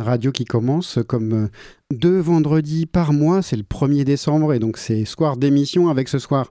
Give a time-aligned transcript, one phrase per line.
[0.00, 1.48] radio qui commence comme euh,
[1.92, 3.42] deux vendredis par mois.
[3.42, 6.50] C'est le 1er décembre et donc c'est soir d'émission avec ce soir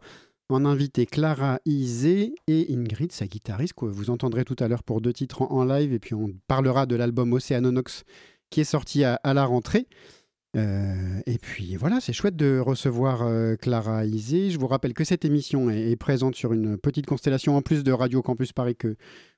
[0.50, 5.02] en invité Clara Isé et Ingrid, sa guitariste, que vous entendrez tout à l'heure pour
[5.02, 5.94] deux titres en, live.
[5.94, 8.04] Et puis on parlera de l'album Océanonox
[8.50, 9.88] qui est sorti à, la rentrée.
[10.56, 14.52] Euh, et puis voilà, c'est chouette de recevoir euh, Clara Isé.
[14.52, 17.84] Je vous rappelle que cette émission est, est, présente sur une petite constellation en plus
[17.84, 18.96] de Radio Campus Paris que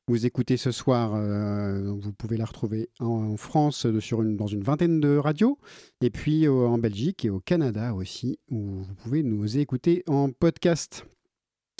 [0.07, 5.01] vous écoutez ce soir, euh, vous pouvez la retrouver en, France une, dans une vingtaine
[5.01, 5.59] de radios,
[6.01, 11.05] et puis en Belgique et au Canada aussi, où vous pouvez nous écouter en podcast.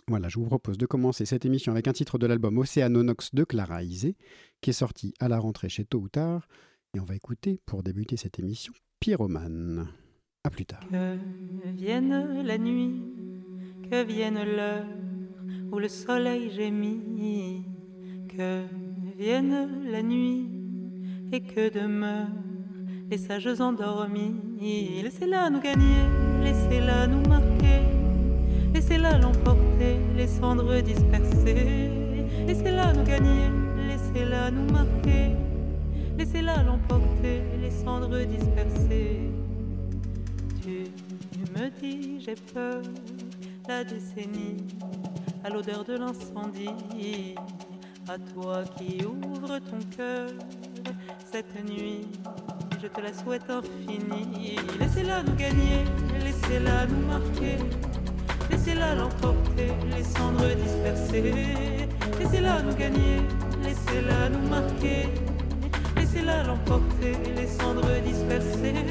[0.10, 3.44] Voilà, je vous propose de commencer cette émission avec un titre de l'album Océanonox de
[3.44, 4.16] Clara Isé,
[4.62, 6.48] qui est sorti à la rentrée chez Tôt ou Tard.
[6.96, 9.88] Et on va écouter, pour débuter cette émission, Pyromane.
[10.44, 10.80] A plus tard.
[10.90, 11.18] Que
[11.76, 13.04] vienne la nuit,
[13.92, 14.86] que vienne l'heure
[15.72, 17.66] où le soleil gémit
[18.38, 18.62] que
[19.18, 20.48] vienne la nuit
[21.32, 22.28] et que demeurent
[23.10, 24.36] les sages endormis.
[25.02, 26.04] Laissez-la nous gagner,
[26.44, 27.82] laissez-la nous marquer,
[28.76, 31.90] laissez-la l'emporter, les cendres dispersées.
[32.46, 33.50] Laissez-la nous gagner,
[33.88, 35.36] laissez-la nous marquer,
[36.18, 39.32] laissez-la l'emporter, les cendres dispersées.
[40.62, 40.92] Tu
[41.56, 42.82] me dis, j'ai peur,
[43.68, 44.64] la décennie,
[45.44, 47.36] à l'odeur de l'incendie
[48.10, 50.30] à toi qui ouvres ton cœur
[51.30, 52.08] cette nuit.
[52.82, 54.56] Je te la souhaite infinie.
[54.80, 55.84] Laissez-la nous gagner,
[56.24, 57.58] laissez-la nous marquer.
[58.50, 61.34] Laissez-la l'emporter, les cendres dispersées.
[62.20, 63.22] Laissez-la nous gagner,
[63.62, 65.10] laissez-la nous marquer.
[65.98, 68.86] Laissez-la l'emporter, les cendres dispersées.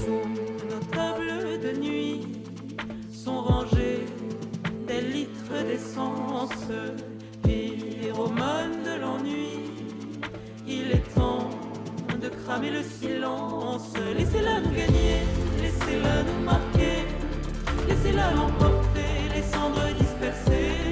[0.00, 0.24] Sous
[0.70, 2.22] nos tables de nuit
[3.12, 4.06] sont rangés
[4.86, 6.68] des litres d'essence
[12.58, 13.92] cramer le silence.
[14.16, 15.20] Laissez-la nous gagner,
[15.62, 17.04] laissez-la nous marquer,
[17.88, 20.87] laissez-la l'emporter, les cendres dispersées.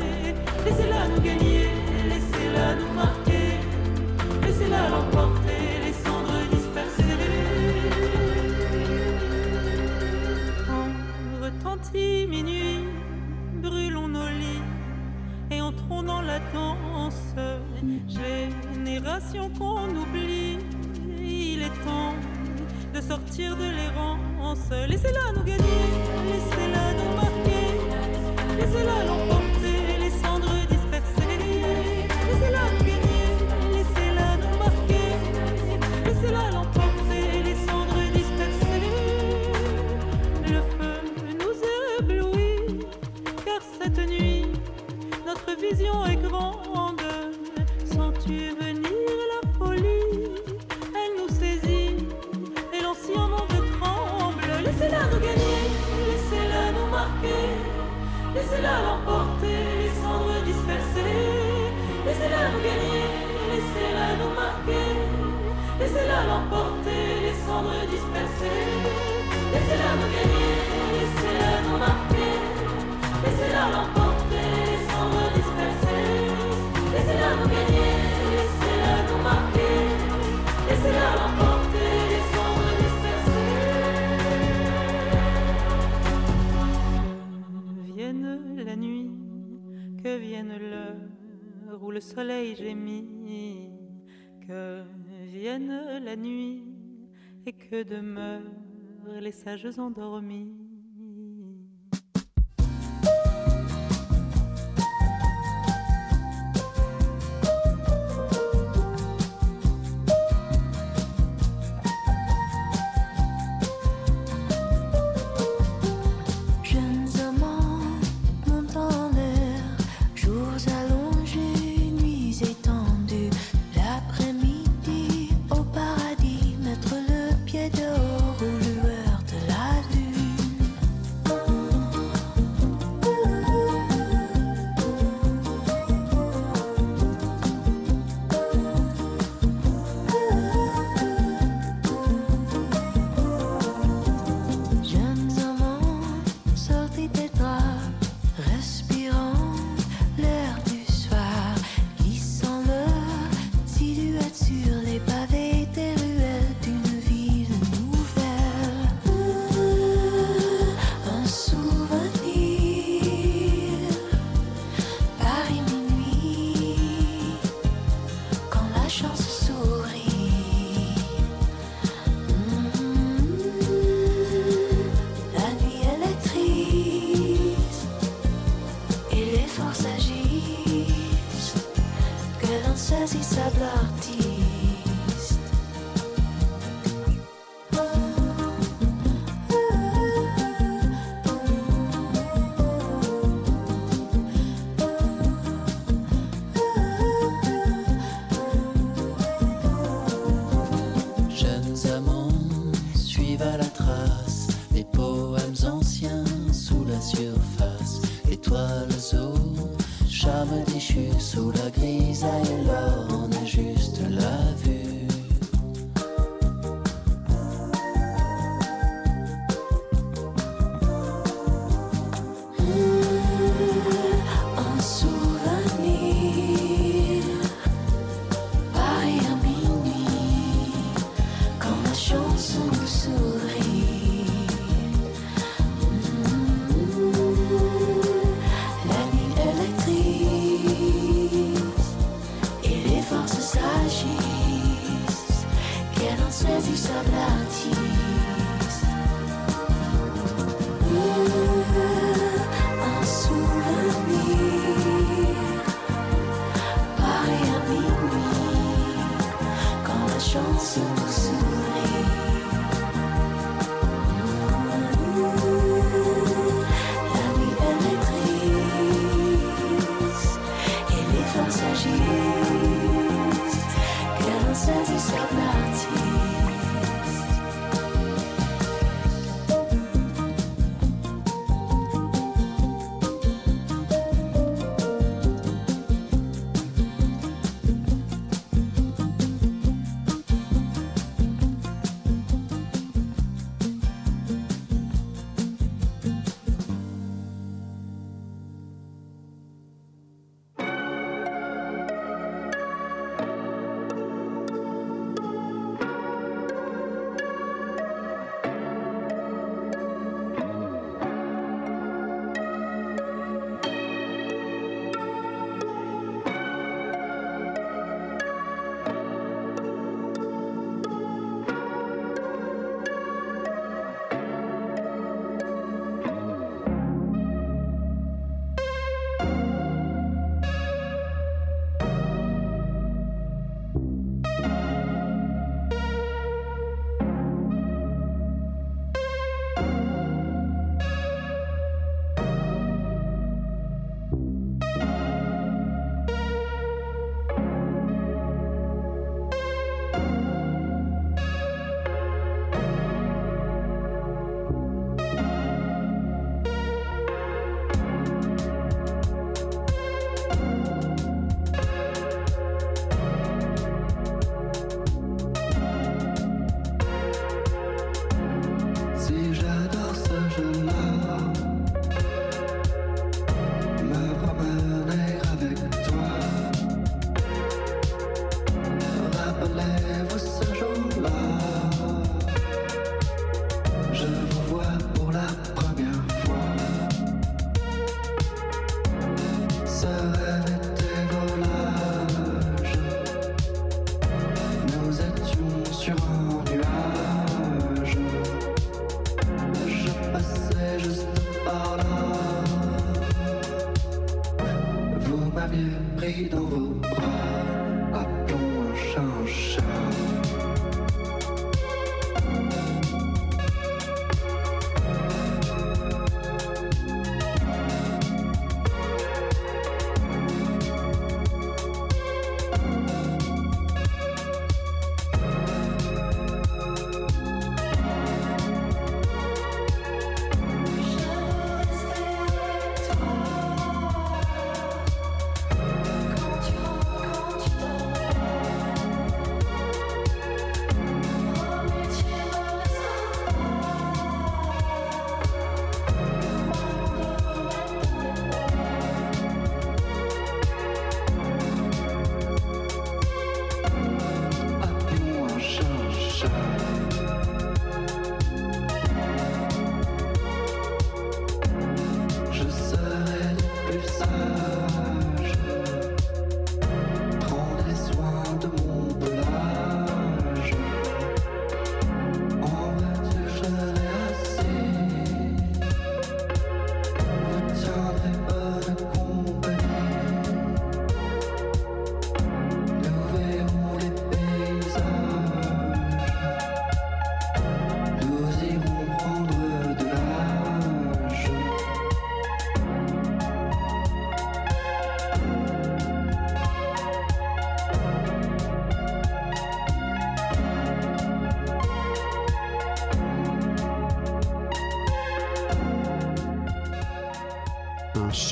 [99.26, 100.65] Les sages endormis.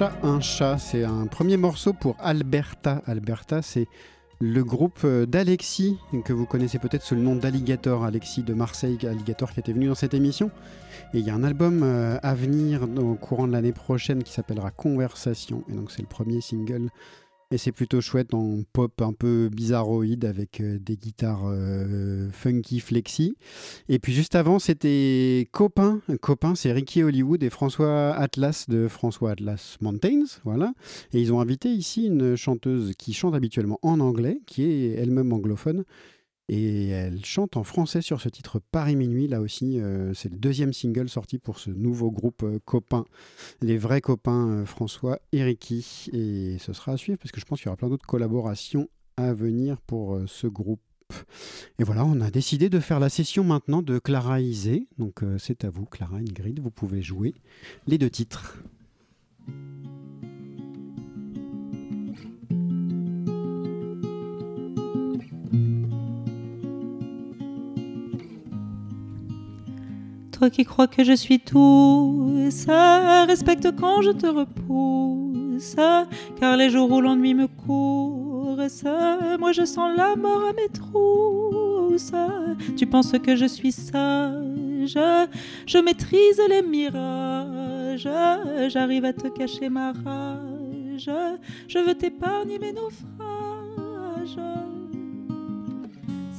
[0.02, 3.02] Un chat, c'est un premier morceau pour Alberta.
[3.06, 3.86] Alberta, c'est
[4.40, 8.98] le groupe euh, d'Alexis, que vous connaissez peut-être sous le nom d'Alligator, Alexis de Marseille,
[9.04, 10.50] Alligator qui était venu dans cette émission.
[11.12, 14.32] Et il y a un album euh, à venir au courant de l'année prochaine qui
[14.32, 15.62] s'appellera Conversation.
[15.68, 16.90] Et donc c'est le premier single
[17.54, 22.80] et c'est plutôt chouette en pop un peu bizarroïde avec euh, des guitares euh, funky
[22.80, 23.36] flexi.
[23.88, 26.00] Et puis juste avant, c'était Copain.
[26.20, 30.24] Copain, c'est Ricky Hollywood et François Atlas de François Atlas Mountains.
[30.42, 30.74] Voilà.
[31.12, 35.32] Et ils ont invité ici une chanteuse qui chante habituellement en anglais, qui est elle-même
[35.32, 35.84] anglophone
[36.48, 39.28] et elle chante en français sur ce titre Paris Minuit.
[39.28, 43.04] Là aussi, euh, c'est le deuxième single sorti pour ce nouveau groupe euh, copain,
[43.62, 46.10] les vrais copains euh, François et Ricky.
[46.12, 48.88] Et ce sera à suivre parce que je pense qu'il y aura plein d'autres collaborations
[49.16, 50.80] à venir pour ce groupe.
[51.78, 54.88] Et voilà, on a décidé de faire la session maintenant de Clara Isé.
[54.98, 57.34] Donc c'est à vous, Clara Ingrid, vous pouvez jouer
[57.86, 58.58] les deux titres.
[70.52, 75.76] Qui crois que je suis tout, ça respecte quand je te repousse,
[76.38, 80.68] car les jours où l'ennui me court, ça, moi je sens la mort à mes
[80.68, 82.12] trousses.
[82.76, 84.98] Tu penses que je suis sage,
[85.66, 88.08] je maîtrise les mirages,
[88.68, 91.10] j'arrive à te cacher ma rage,
[91.68, 94.38] je veux t'épargner mes naufrages.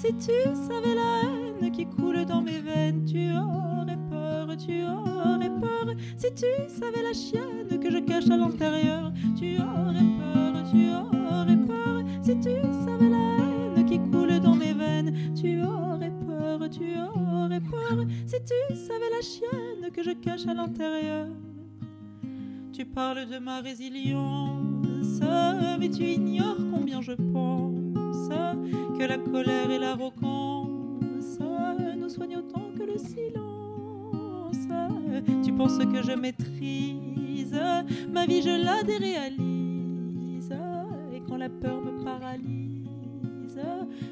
[0.06, 5.50] Si tu savais la haine qui coule dans mes veines, tu aurais peur, tu aurais
[5.50, 5.96] peur.
[6.16, 11.58] Si tu savais la chienne que je cache à l'intérieur, tu aurais peur, tu aurais
[11.58, 12.04] peur.
[12.22, 12.52] Si tu
[12.86, 18.06] savais la haine qui coule dans mes veines, tu aurais peur, tu aurais peur.
[18.28, 21.30] Si tu savais la chienne que je cache à l'intérieur.
[22.74, 25.20] Tu parles de ma résilience,
[25.80, 27.85] mais tu ignores combien je pense
[28.30, 31.40] que la colère et l'arrogance
[31.98, 33.46] nous soignent autant que le silence.
[35.44, 37.60] Tu penses que je maîtrise
[38.12, 40.54] ma vie, je la déréalise.
[41.14, 43.60] Et quand la peur me paralyse,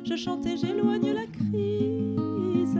[0.03, 2.79] je chante et j'éloigne la crise.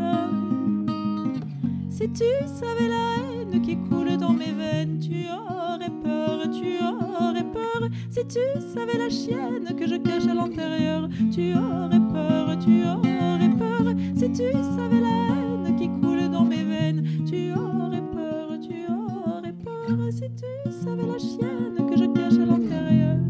[1.94, 7.44] Si tu savais la haine qui coule dans mes veines, tu aurais peur, tu aurais
[7.44, 7.88] peur.
[8.10, 8.40] Si tu
[8.74, 13.94] savais la chienne que je cache à l'intérieur, tu aurais peur, tu aurais peur.
[14.16, 19.54] Si tu savais la haine qui coule dans mes veines, tu aurais peur, tu aurais
[19.54, 20.12] peur.
[20.12, 23.23] Si tu savais la chienne que je cache à l'intérieur.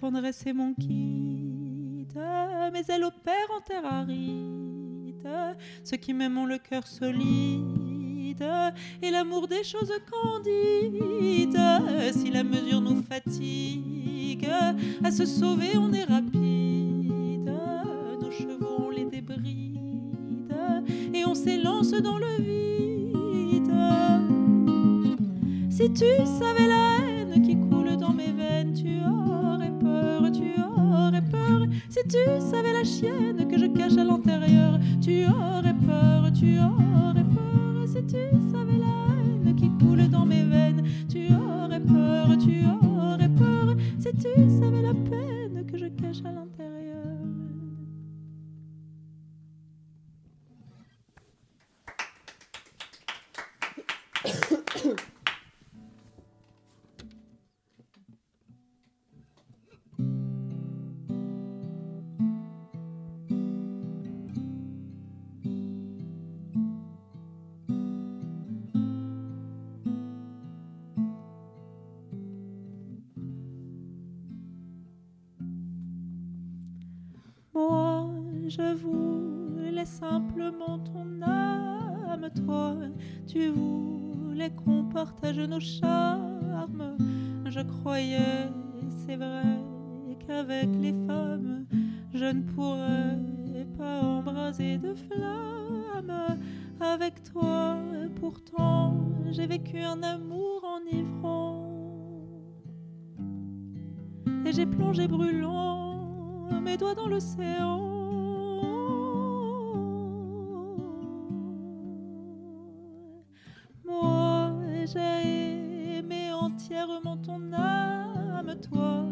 [0.00, 2.16] Tendresse et mon quitte,
[2.72, 5.26] mais elle opère en terre aride,
[5.82, 8.46] ce qui m'aiment ont le cœur solide,
[9.02, 11.58] et l'amour des choses candides.
[12.12, 14.48] Si la mesure nous fatigue,
[15.02, 17.50] à se sauver on est rapide,
[18.20, 20.54] nos chevaux on les débride,
[21.14, 23.72] et on s'élance dans le vide.
[25.70, 26.04] Si tu
[26.38, 29.25] savais la haine qui coule dans mes veines, tu tu
[31.06, 31.66] aurais peur.
[31.88, 32.18] Si tu
[32.50, 37.86] savais la chienne que je cache à l'intérieur, tu aurais peur, tu aurais peur.
[37.86, 38.22] Si tu
[38.52, 43.76] savais la haine qui coule dans mes veines, tu aurais peur, tu aurais peur.
[43.98, 44.50] Si tu
[78.56, 82.74] je voulais simplement ton âme, toi,
[83.26, 86.96] tu voulais qu'on partage nos charmes.
[87.46, 88.48] Je croyais,
[89.04, 89.42] c'est vrai,
[90.26, 91.66] qu'avec les femmes,
[92.14, 96.38] je ne pourrais pas embrasé de flamme.
[96.80, 97.76] Avec toi,
[98.20, 98.94] pourtant,
[99.30, 101.62] j'ai vécu un amour enivrant.
[104.46, 107.95] Et j'ai plongé brûlant mes doigts dans l'océan.
[114.86, 119.04] J'ai aimé entièrement ton âme, toi,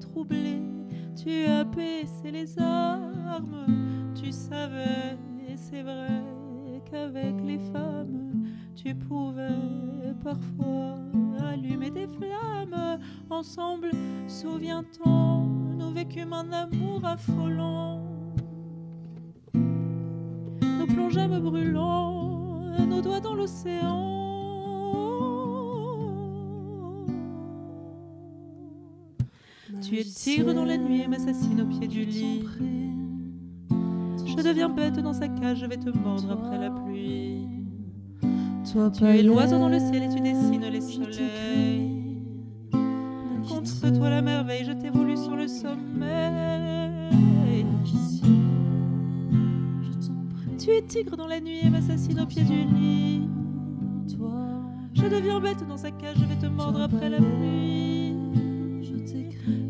[0.00, 0.62] troublé,
[1.22, 3.66] tu as baissé les armes,
[4.14, 5.18] tu savais,
[5.56, 6.22] c'est vrai,
[6.90, 10.96] qu'avec les femmes, tu pouvais parfois
[11.50, 12.98] allumer des flammes.
[13.28, 13.90] Ensemble,
[14.26, 18.02] souviens-t'en, nous vécûmes un amour affolant.
[19.54, 24.27] Nous plongeâmes brûlants, nos doigts dans l'océan.
[29.82, 32.44] Tu es tigre dans la nuit et m'assassine au pied du lit.
[33.70, 37.46] Je deviens bête dans sa cage, je vais te mordre après la pluie.
[38.72, 42.18] Toi, tu es l'oiseau dans le ciel et tu dessines les soleils.
[43.48, 46.98] Contre toi la merveille, je t'ai voulu sur le sommeil.
[50.58, 53.22] Tu es tigre dans la nuit et m'assassine au pied du lit.
[55.00, 58.16] Je deviens bête dans sa cage, je vais te mordre après la pluie.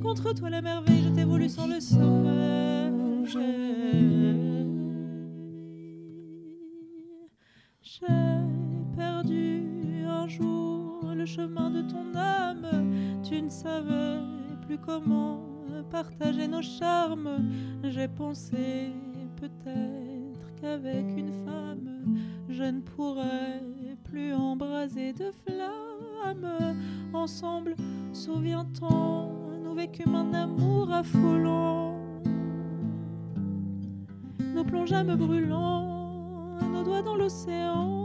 [0.02, 3.28] Contre toi la merveille, je t'ai voulu sans le sommeil.
[7.82, 8.06] J'ai
[8.96, 9.64] perdu
[10.08, 13.20] un jour le chemin de ton âme.
[13.22, 14.20] Tu ne savais
[14.66, 15.42] plus comment
[15.90, 17.50] partager nos charmes.
[17.82, 18.92] J'ai pensé
[19.36, 23.60] peut-être qu'avec une femme, je ne pourrais
[24.10, 26.76] plus embraser de flammes.
[27.12, 27.74] Ensemble,
[28.12, 29.30] souviens-t'en,
[29.62, 31.96] nous vécûmes un amour affolant.
[34.54, 38.04] Nous plongeâmes brûlants, nos doigts dans l'océan.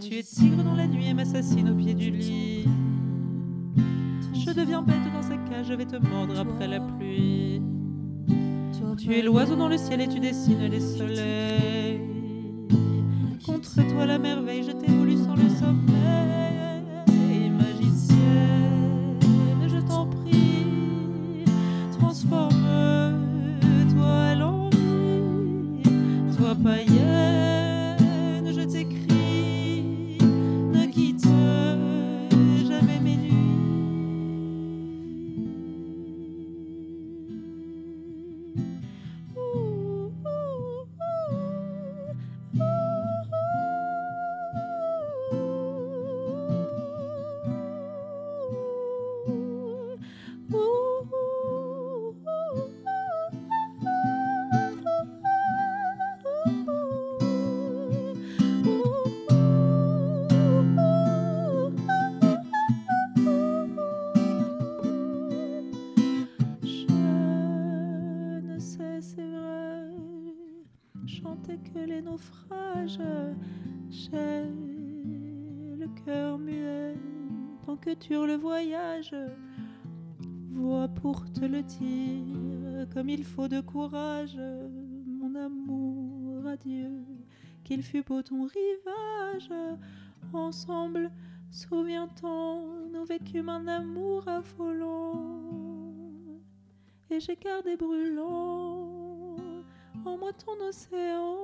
[0.00, 2.66] Tu es tigre dans la nuit et m'assassine au pied du lit.
[4.34, 7.62] Je deviens bête dans sa cage, je vais te mordre après la pluie.
[8.96, 12.00] Tu es l'oiseau dans le ciel et tu dessines les soleils.
[13.44, 14.90] Contre toi la merveille, je t'ai
[78.10, 79.14] le voyage.
[80.50, 84.38] Voix pour te le dire, comme il faut de courage,
[85.06, 86.90] mon amour, adieu,
[87.64, 89.50] qu'il fut beau ton rivage.
[90.32, 91.10] Ensemble,
[91.50, 95.40] souviens-t'en, nous vécûmes un amour affolant.
[97.10, 98.88] Et j'ai gardé brûlant
[100.04, 101.43] en moi ton océan.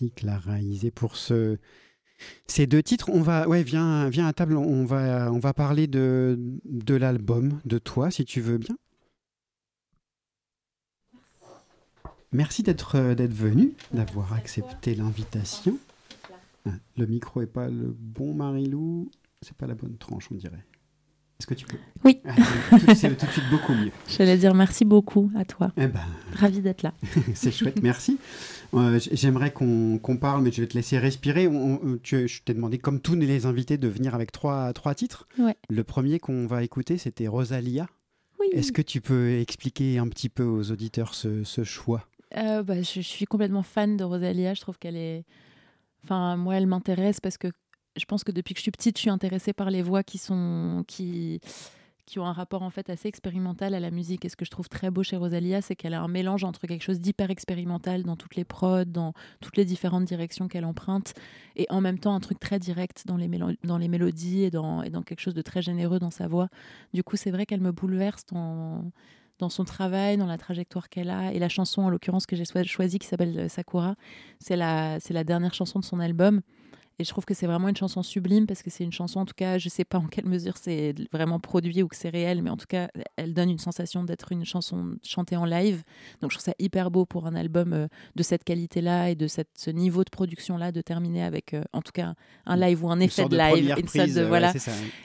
[0.00, 1.58] Merci Clara Isé pour ce...
[2.46, 3.10] ces deux titres.
[3.10, 4.56] On va, ouais, viens, viens à table.
[4.56, 8.76] On va, on va parler de, de l'album, de toi, si tu veux bien.
[12.32, 15.76] Merci d'être euh, d'être venu, d'avoir accepté l'invitation.
[16.64, 19.10] Ah, le micro est pas le bon Marilou,
[19.42, 20.64] c'est pas la bonne tranche, on dirait.
[21.40, 22.20] Est-ce que tu peux Oui.
[22.26, 23.90] Ah, C'est tout de suite beaucoup mieux.
[24.08, 25.72] J'allais dire merci beaucoup à toi.
[25.78, 26.00] Eh ben,
[26.34, 26.92] Ravi d'être là.
[27.34, 28.18] c'est chouette, merci.
[28.74, 31.48] Euh, J'aimerais qu'on parle, mais je vais te laisser respirer.
[31.48, 34.94] On- on- tu- je t'ai demandé, comme tous les invités, de venir avec trois, trois
[34.94, 35.26] titres.
[35.38, 35.56] Ouais.
[35.70, 37.86] Le premier qu'on va écouter, c'était Rosalia.
[38.38, 38.46] Oui.
[38.52, 42.06] Est-ce que tu peux expliquer un petit peu aux auditeurs ce, ce choix?
[42.36, 44.52] Euh, bah, je, je suis complètement fan de Rosalia.
[44.52, 45.24] Je trouve qu'elle est.
[46.04, 47.48] Enfin, moi, elle m'intéresse parce que
[47.96, 50.18] je pense que depuis que je suis petite, je suis intéressée par les voix qui
[50.18, 51.40] sont qui
[52.10, 54.24] qui ont un rapport en fait assez expérimental à la musique.
[54.24, 56.66] Et ce que je trouve très beau chez Rosalia, c'est qu'elle a un mélange entre
[56.66, 61.14] quelque chose d'hyper expérimental dans toutes les prods, dans toutes les différentes directions qu'elle emprunte,
[61.54, 63.30] et en même temps un truc très direct dans les,
[63.62, 66.48] dans les mélodies et dans, et dans quelque chose de très généreux dans sa voix.
[66.92, 68.90] Du coup, c'est vrai qu'elle me bouleverse dans
[69.38, 71.32] dans son travail, dans la trajectoire qu'elle a.
[71.32, 73.96] Et la chanson, en l'occurrence, que j'ai choisie, qui s'appelle euh, Sakura,
[74.38, 76.42] c'est la, c'est la dernière chanson de son album.
[77.00, 79.24] Et je trouve que c'est vraiment une chanson sublime parce que c'est une chanson, en
[79.24, 82.42] tout cas, je sais pas en quelle mesure c'est vraiment produit ou que c'est réel,
[82.42, 85.82] mais en tout cas, elle donne une sensation d'être une chanson chantée en live.
[86.20, 89.28] Donc je trouve ça hyper beau pour un album euh, de cette qualité-là et de
[89.28, 92.12] cette, ce niveau de production-là de terminer avec, euh, en tout cas,
[92.44, 93.74] un live ou un effet de, live.
[93.78, 94.52] Une voilà.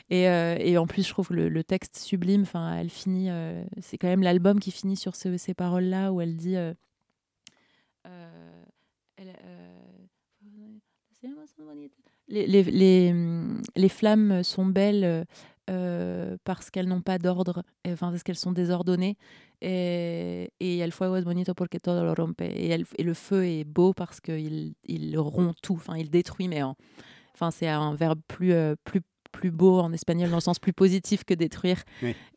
[0.10, 2.41] et, euh, et, en plus, je trouve le, le texte sublime.
[2.41, 3.29] Enfin, elle finit,
[3.79, 6.55] c'est quand même l'album qui finit sur ces paroles-là où elle dit.
[6.55, 6.75] Elle,
[12.27, 13.13] les, les, les,
[13.75, 15.25] les, flammes sont belles
[15.69, 19.17] euh, parce qu'elles n'ont pas d'ordre, enfin parce qu'elles sont désordonnées.
[19.61, 22.41] Et, et el fuego es bonito porque todo lo rompe.
[22.41, 26.61] Et, et le feu est beau parce qu'il il rompt tout, enfin il détruit, mais
[27.33, 29.01] enfin c'est un verbe plus, euh, plus
[29.36, 31.84] plus beau en espagnol dans le sens plus positif que détruire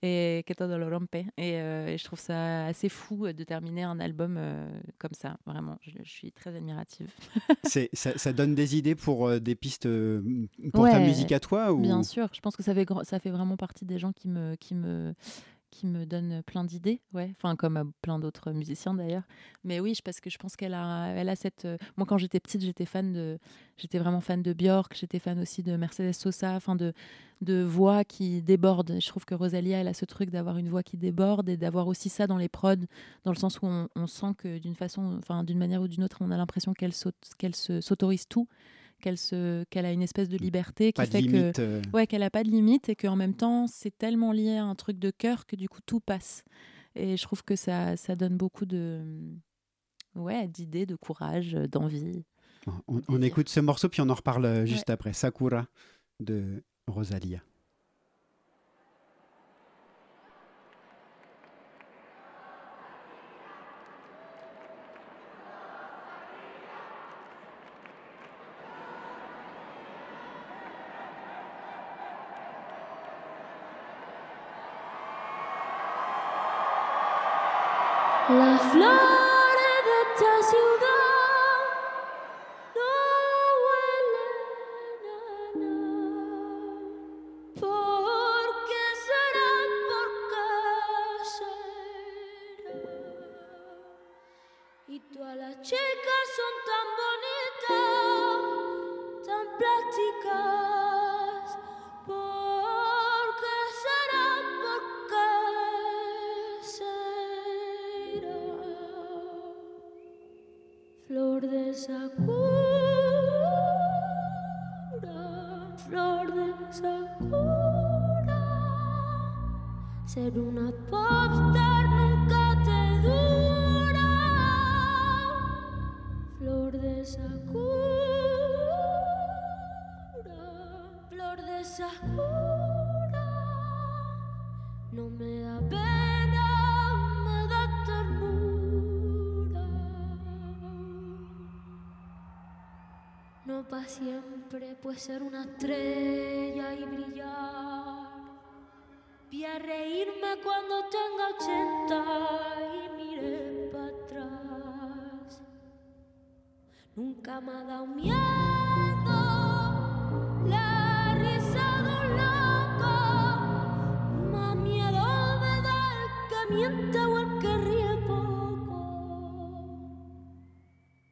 [0.03, 1.15] et que todo lo rompe.
[1.15, 5.79] Euh, et, je trouve ça assez fou de terminer un album euh, comme ça vraiment.
[5.83, 7.11] Je, suis très admirative.
[7.93, 9.89] Ça, donne des idées pour euh, des pistes
[10.73, 11.81] pour ta musique à toi ou...
[11.81, 12.29] bien sûr.
[12.33, 15.15] Je pense que ça fait ça fait vraiment partie des gens qui me qui me
[15.71, 17.35] qui me donne plein d'idées, ouais.
[17.37, 19.25] Enfin, comme plein d'autres musiciens d'ailleurs.
[19.65, 21.67] Mais oui, parce que je pense qu'elle a, elle a cette.
[21.97, 23.39] Moi, quand j'étais petite, j'étais fan de,
[23.77, 24.95] j'étais vraiment fan de Björk.
[24.95, 26.93] J'étais fan aussi de Mercedes Sosa, enfin de,
[27.41, 28.97] de voix qui débordent.
[29.01, 31.87] Je trouve que Rosalia, elle a ce truc d'avoir une voix qui déborde et d'avoir
[31.87, 32.75] aussi ça dans les prods,
[33.25, 36.19] dans le sens où on, sent que d'une façon, enfin d'une manière ou d'une autre,
[36.21, 36.93] on a l'impression qu'elle
[37.39, 38.49] qu'elle s'autorise tout
[38.99, 41.83] qu'elle se qu'elle a une espèce de liberté qui fait que euh.
[41.93, 44.75] ouais qu'elle a pas de limite et qu'en même temps c'est tellement lié à un
[44.75, 46.45] truc de cœur que du coup tout passe.
[46.95, 49.03] Et je trouve que ça ça donne beaucoup de
[50.15, 52.25] ouais d'idées de courage d'envie.
[52.87, 55.13] On, écoute ce morceau puis on en reparle euh, juste après.
[55.13, 55.67] Sakura
[56.21, 57.41] de Rosalia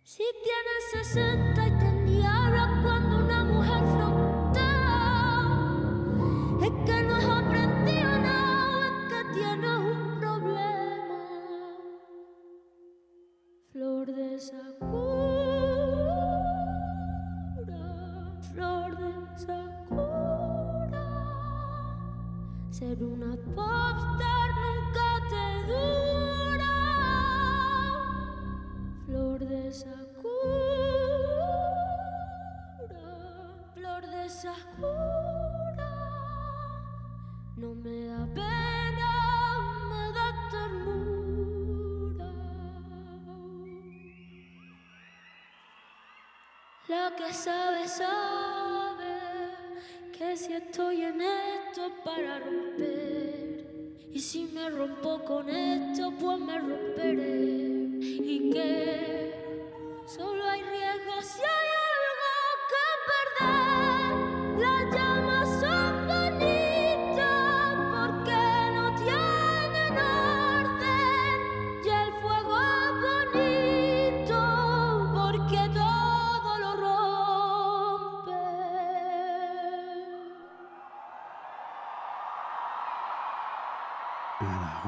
[0.08, 1.85] Si tienes 60 y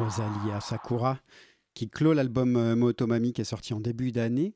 [0.09, 1.19] Rosalia Sakura,
[1.75, 4.55] qui clôt l'album euh, Motomami qui est sorti en début d'année.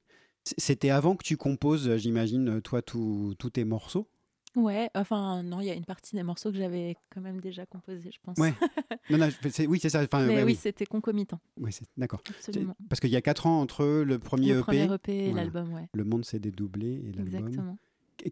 [0.56, 4.08] C'était avant que tu composes, euh, j'imagine, toi, tous tes morceaux?
[4.56, 7.66] Ouais, enfin, non, il y a une partie des morceaux que j'avais quand même déjà
[7.66, 8.38] composés, je pense.
[8.38, 8.54] Ouais.
[9.10, 9.28] Non, non,
[9.68, 10.02] oui, c'est ça.
[10.02, 10.54] Enfin, Mais ouais, oui, oui.
[10.54, 12.22] c'était concomitant, c'est- D'accord.
[12.30, 12.76] absolument.
[12.88, 15.74] Parce qu'il y a 4 ans entre le premier Le EP, premier EP et l'album,
[15.74, 15.88] ouais.
[15.92, 17.26] Le Monde s'est dédoublé et l'album.
[17.26, 17.78] Exactement.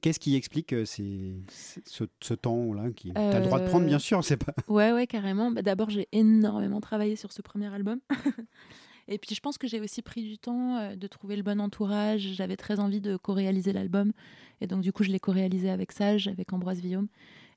[0.02, 3.12] Qu'est-ce qui explique euh, ces- ces- ce, ce temps-là qui...
[3.12, 4.54] T'as le droit de prendre, Euh, bien sûr, c'est pas...
[4.68, 5.50] Ouais, ouais, carrément.
[5.50, 7.98] Bah, D'abord, j'ai énormément travaillé sur ce premier album.
[9.08, 11.60] Et puis, je pense que j'ai aussi pris du temps euh, de trouver le bon
[11.60, 12.20] entourage.
[12.34, 14.12] J'avais très envie de co-réaliser l'album.
[14.60, 17.08] Et donc, du coup, je l'ai co-réalisé avec Sage, avec Ambroise Villaume.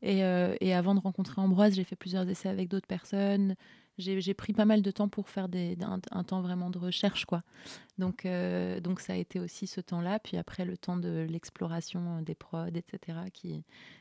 [0.02, 3.56] Et, euh, et avant de rencontrer Ambroise, j'ai fait plusieurs essais avec d'autres personnes.
[3.98, 5.48] J'ai pris pas mal de temps pour faire
[6.12, 7.44] un, temps vraiment de recherche, quoi.
[8.00, 10.20] Donc, euh, donc ça a été aussi ce temps-là.
[10.20, 13.20] Puis après, le temps de l'exploration des prods, etc.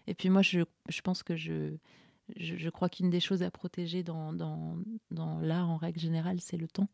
[0.06, 1.76] Et puis moi, je, je pense que je,
[2.36, 4.78] je, crois qu'une des choses à protéger dans, dans,
[5.10, 6.88] dans l'art en règle générale, c'est le temps.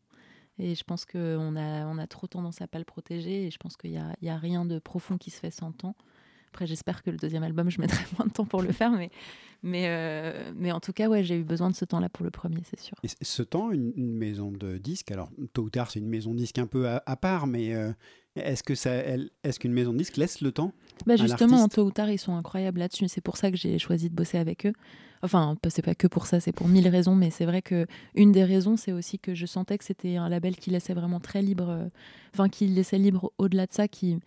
[0.57, 3.45] Et je pense qu'on a, on a trop tendance à pas le protéger.
[3.45, 5.95] Et je pense qu'il n'y a, a rien de profond qui se fait sans temps.
[6.51, 8.91] Après, j'espère que le deuxième album, je mettrai moins de temps pour le faire.
[8.91, 9.09] Mais,
[9.63, 12.31] mais, euh, mais en tout cas, ouais, j'ai eu besoin de ce temps-là pour le
[12.31, 12.95] premier, c'est sûr.
[13.03, 16.33] Et ce temps, une, une maison de disques, alors tôt ou tard, c'est une maison
[16.33, 17.91] de disques un peu à, à part, mais euh,
[18.35, 20.71] est-ce que ça, elle- est-ce qu'une maison de disques laisse le temps
[21.05, 23.07] Bah justement, tôt ou tard, ils sont incroyables là-dessus.
[23.09, 24.73] C'est pour ça que j'ai choisi de bosser avec eux.
[25.21, 27.85] Enfin, c'est pas que pour ça, c'est pour mille raisons, mais c'est vrai que
[28.15, 31.19] une des raisons, c'est aussi que je sentais que c'était un label qui laissait vraiment
[31.19, 31.89] très libre, euh,
[32.33, 34.17] enfin, qui laissait libre au-delà de ça, qui,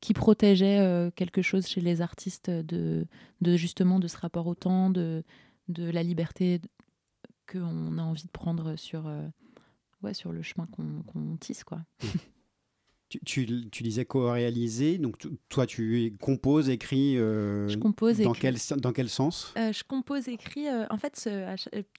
[0.00, 3.06] qui protégeait euh, quelque chose chez les artistes de,
[3.40, 5.22] de justement de ce rapport au temps, de,
[5.68, 6.60] de la liberté
[7.50, 9.26] qu'on a envie de prendre sur, euh,
[10.02, 11.80] ouais, sur le chemin qu'on tisse, quoi.
[13.08, 17.18] tu, tu, tu disais co-réalisé, donc tu- toi tu composes, écris.
[17.18, 18.40] euh, Je compose, dans écris.
[18.40, 19.52] quel, dans quel sens?
[19.58, 21.28] Euh, je compose, écris, euh, en fait,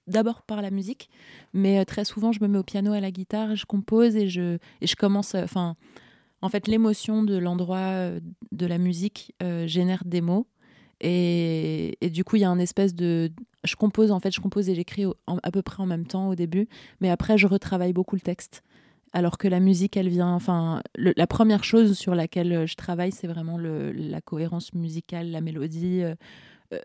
[0.06, 1.10] d'abord par la musique,
[1.52, 4.28] mais euh, très souvent, je me mets au piano, à la guitare, je compose et
[4.28, 5.34] je, et je commence.
[5.34, 5.76] euh, Enfin,
[6.42, 10.46] en fait, l'émotion de l'endroit euh, de la musique euh, génère des mots.
[11.00, 13.32] Et, du coup, il y a un espèce de.
[13.64, 16.34] Je compose, en fait, je compose et j'écris à peu près en même temps au
[16.36, 16.68] début,
[17.00, 18.62] mais après, je retravaille beaucoup le texte.
[19.12, 20.32] Alors que la musique, elle vient.
[20.32, 25.40] Enfin, la première chose sur laquelle euh, je travaille, c'est vraiment la cohérence musicale, la
[25.40, 26.02] mélodie.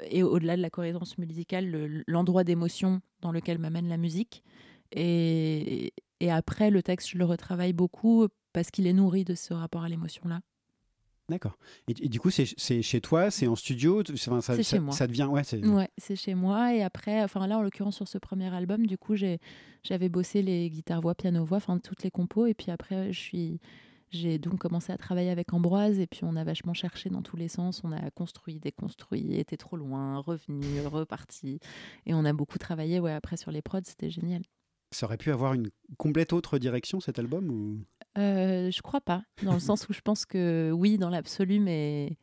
[0.10, 4.44] et au-delà de la cohérence musicale, le- l'endroit d'émotion dans lequel m'amène la musique.
[4.92, 9.54] Et, et après, le texte, je le retravaille beaucoup parce qu'il est nourri de ce
[9.54, 10.42] rapport à l'émotion-là.
[11.30, 11.60] D'accord.
[11.88, 14.96] Et, et du coup, c'est chez toi, c'est en studio enfin, ça, chez moi.
[14.96, 15.26] Ça devient.
[15.30, 15.64] Ouais, c'est.
[15.64, 16.74] Ouais, chez moi.
[16.74, 20.72] Et après, enfin là, en l'occurrence, sur ce premier album, du coup, j'avais bossé les
[20.72, 22.48] guitares-voix, piano-voix, enfin toutes les compos.
[22.48, 23.60] Et puis après, je suis.
[24.10, 27.38] J'ai donc commencé à travailler avec Ambroise et puis on a vachement cherché dans tous
[27.38, 27.84] les sens.
[27.84, 31.60] On a construit, déconstruit, été trop loin, revenu, reparti.
[32.08, 34.42] Et on a beaucoup travaillé ouais, après sur les prods, c'était génial.
[34.92, 37.80] Ça aurait pu avoir une complète autre direction cet album ou...
[38.18, 42.18] Euh, je crois pas, dans le sens où je pense que oui, dans l'absolu, mais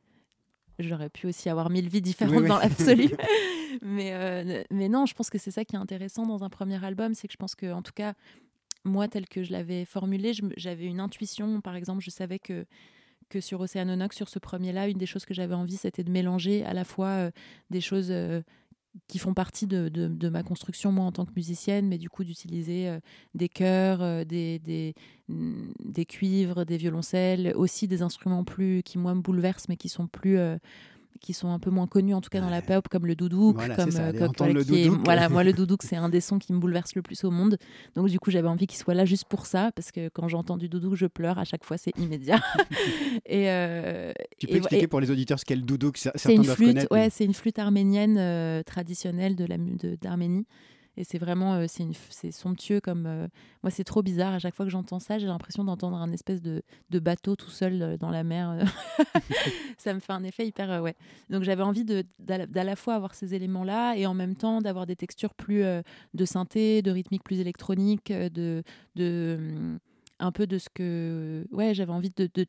[0.78, 2.48] j'aurais pu aussi avoir mille vies différentes Oui, oui.
[2.48, 3.10] dans l'absolu.
[3.82, 6.82] mais, euh, mais non, je pense que c'est ça qui est intéressant dans un premier
[6.84, 8.14] album, c'est que je pense que, en tout cas,
[8.84, 11.60] moi, tel que je l'avais formulé, j'avais une intuition.
[11.60, 12.66] Par exemple, je savais que
[13.28, 16.64] que sur Océanonox, sur ce premier-là, une des choses que j'avais envie, c'était de mélanger
[16.64, 17.30] à la fois euh,
[17.70, 18.42] des choses euh,
[19.08, 22.88] qui font partie de, ma construction, moi, en tant que musicienne, mais du coup, d'utiliser
[22.88, 23.00] euh,
[23.34, 24.94] des chœurs, euh, des,
[25.28, 29.88] mm, des cuivres, des violoncelles, aussi des instruments plus qui, moi, me bouleversent, mais qui
[29.88, 30.38] sont plus.
[31.20, 33.56] Qui sont un peu moins connus en tout cas dans la pop comme le doudouk
[33.56, 36.38] Voilà, comme ça, euh, comme- le est- voilà moi le doudouk c'est un des sons
[36.38, 37.56] qui me bouleverse le plus au monde.
[37.94, 40.56] Donc du coup j'avais envie qu'il soit là juste pour ça parce que quand j'entends
[40.56, 42.40] du doudouk je pleure à chaque fois c'est immédiat.
[43.26, 46.34] Et euh, Tu peux et- expliquer et- pour les auditeurs ce qu'est le doudouk c'est
[46.34, 50.46] une flûte, ouais, mais- c'est une flûte arménienne euh, traditionnelle mu- de- d'Arménie.
[50.96, 53.06] Et c'est vraiment, euh, c'est une c'est somptueux comme.
[53.06, 53.26] euh,
[53.62, 54.34] moi, c'est trop bizarre.
[54.34, 57.50] À chaque fois que j'entends ça, j'ai l'impression d'entendre un espèce de, de bateau tout
[57.50, 58.64] seul euh, dans la mer.
[59.78, 60.82] ça me fait un effet hyper.
[60.82, 60.94] ouais.
[61.30, 64.60] Donc j'avais envie de d'à d'à la fois avoir ces éléments-là et en même temps
[64.60, 68.62] d'avoir des textures plus de synthé, de rythmique plus électronique, de
[68.94, 69.78] de hum,
[70.20, 71.46] un peu de ce que.
[71.50, 72.46] Ouais, j'avais envie de, de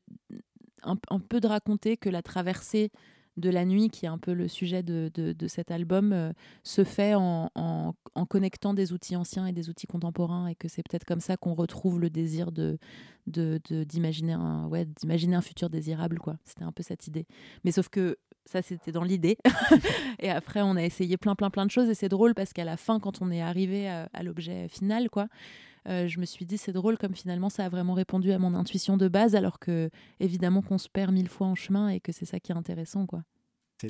[0.84, 2.91] un, un peu de raconter que la traversée
[3.38, 6.32] de la nuit, qui est un peu le sujet de, de, cet album, euh,
[6.63, 7.93] se fait en, en,
[8.26, 11.54] connectant des outils anciens et des outils contemporains, et que c'est peut-être comme ça qu'on
[11.54, 12.78] retrouve le désir de
[13.28, 16.38] d'imaginer un ouais d'imaginer un futur désirable quoi.
[16.43, 17.26] C'était un peu cette idée.
[17.63, 19.39] Mais sauf que ça c'était dans l'idée.
[20.19, 22.65] et après on a essayé plein plein plein de choses et c'est drôle parce qu'à
[22.65, 25.28] la fin quand on est arrivé à, à l'objet final quoi.
[25.88, 28.56] Euh, je me suis dit c'est drôle comme finalement ça a vraiment répondu à mon
[28.56, 32.12] intuition de base alors que évidemment qu'on se perd mille fois en chemin et que
[32.12, 33.24] c'est ça qui est intéressant quoi.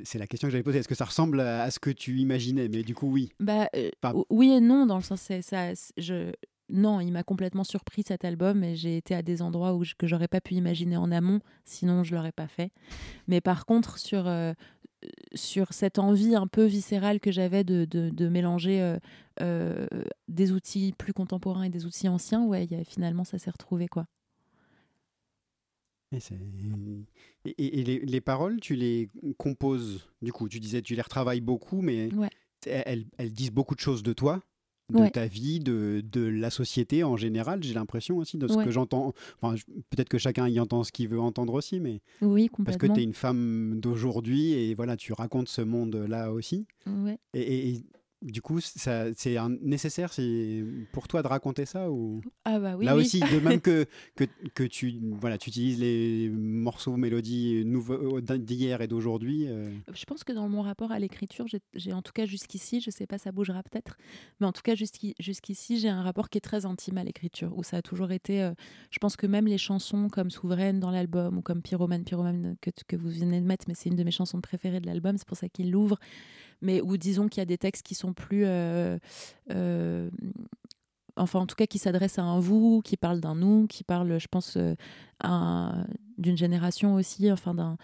[0.04, 0.80] C'est la question que j'avais posée.
[0.80, 2.68] Est-ce que ça ressemble à, ce que tu imaginais?
[2.70, 3.32] Mais du coup, oui.
[3.40, 3.92] Bah, euh,
[4.32, 5.74] oui et non, dans le sens, ça.
[5.98, 6.32] Je,
[6.70, 9.94] non, il m'a complètement surpris cet album et j'ai été à des endroits où je,
[9.94, 12.72] que j'aurais pas pu imaginer en amont, sinon je l'aurais pas fait.
[13.28, 14.54] Mais par contre, sur, euh,
[15.34, 18.98] sur cette envie un peu viscérale que j'avais de, de, mélanger euh,
[19.42, 19.88] euh,
[20.28, 23.88] des outils plus contemporains et des outils anciens, ouais, y a, finalement, ça s'est retrouvé.
[23.88, 24.06] quoi.
[26.12, 31.82] Et, les, les, paroles, tu les composes, du coup, tu disais, tu les retravailles beaucoup,
[31.82, 32.10] mais
[32.66, 34.42] elles, elles disent beaucoup de choses de toi
[34.94, 38.72] de ta vie, de, de, la société en général, j'ai l'impression aussi, de ce que
[38.72, 39.14] j'entends.
[39.42, 39.56] Enfin,
[39.90, 42.02] Peut-être que chacun y entend ce qu'il veut entendre aussi, mais.
[42.22, 42.66] Oui, complètement.
[42.66, 46.68] Parce que tu es une femme d'aujourd'hui et voilà, tu racontes ce monde-là aussi.
[46.86, 47.18] Ouais.
[47.34, 47.84] et,
[48.22, 50.12] du coup, c'est nécessaire
[50.92, 52.22] pour toi de raconter ça ou?
[52.44, 54.24] Ah bah oui, Là aussi, de même que, que,
[54.54, 59.48] que, tu, voilà, tu utilises les morceaux, mélodies nouveaux d'hier et d'aujourd'hui.
[59.48, 59.70] Euh.
[59.94, 63.06] Je pense que dans mon rapport à l'écriture, j'ai en tout cas jusqu'ici, je sais
[63.06, 63.98] pas, ça bougera peut-être,
[64.40, 67.64] mais en tout cas jusqu'ici, j'ai un rapport qui est très intime à l'écriture, où
[67.64, 68.54] ça a toujours été, euh,
[68.90, 72.72] je pense que même les chansons comme Souveraine dans l'album ou comme Pyromane, Pyromane que,
[72.88, 75.28] que vous venez de mettre, mais c'est une de mes chansons préférées de l'album, c'est
[75.28, 76.00] pour ça qu'il l'ouvre
[76.66, 78.98] mais où disons qu'il y a des textes qui sont plus euh,
[79.52, 80.10] euh,
[81.16, 84.20] enfin en tout cas qui s'adressent à un vous, qui parlent d'un nous, qui parlent,
[84.20, 84.76] je pense, euh,
[86.18, 87.78] d'une génération aussi, enfin d'un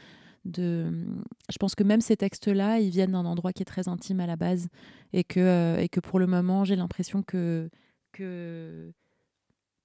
[0.44, 4.20] je pense que même ces textes là ils viennent d'un endroit qui est très intime
[4.22, 4.70] à la base
[5.14, 7.70] et que et que pour le moment j'ai l'impression que
[8.12, 8.92] que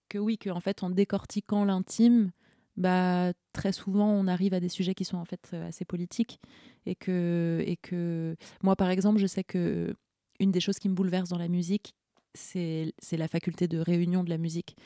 [0.09, 2.31] que oui que en fait en décortiquant l'intime
[2.77, 6.41] bah, très souvent on arrive à des sujets qui sont en fait euh, assez politiques
[6.85, 9.95] et que, et que moi par exemple je sais que
[10.41, 11.95] une des choses qui me bouleverse dans la musique
[12.35, 14.77] c'est la faculté de réunion de la musique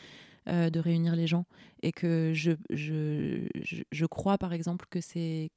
[0.48, 1.44] euh, de réunir les gens
[1.82, 3.46] et que je, je,
[3.90, 5.50] je, crois par exemple que c'est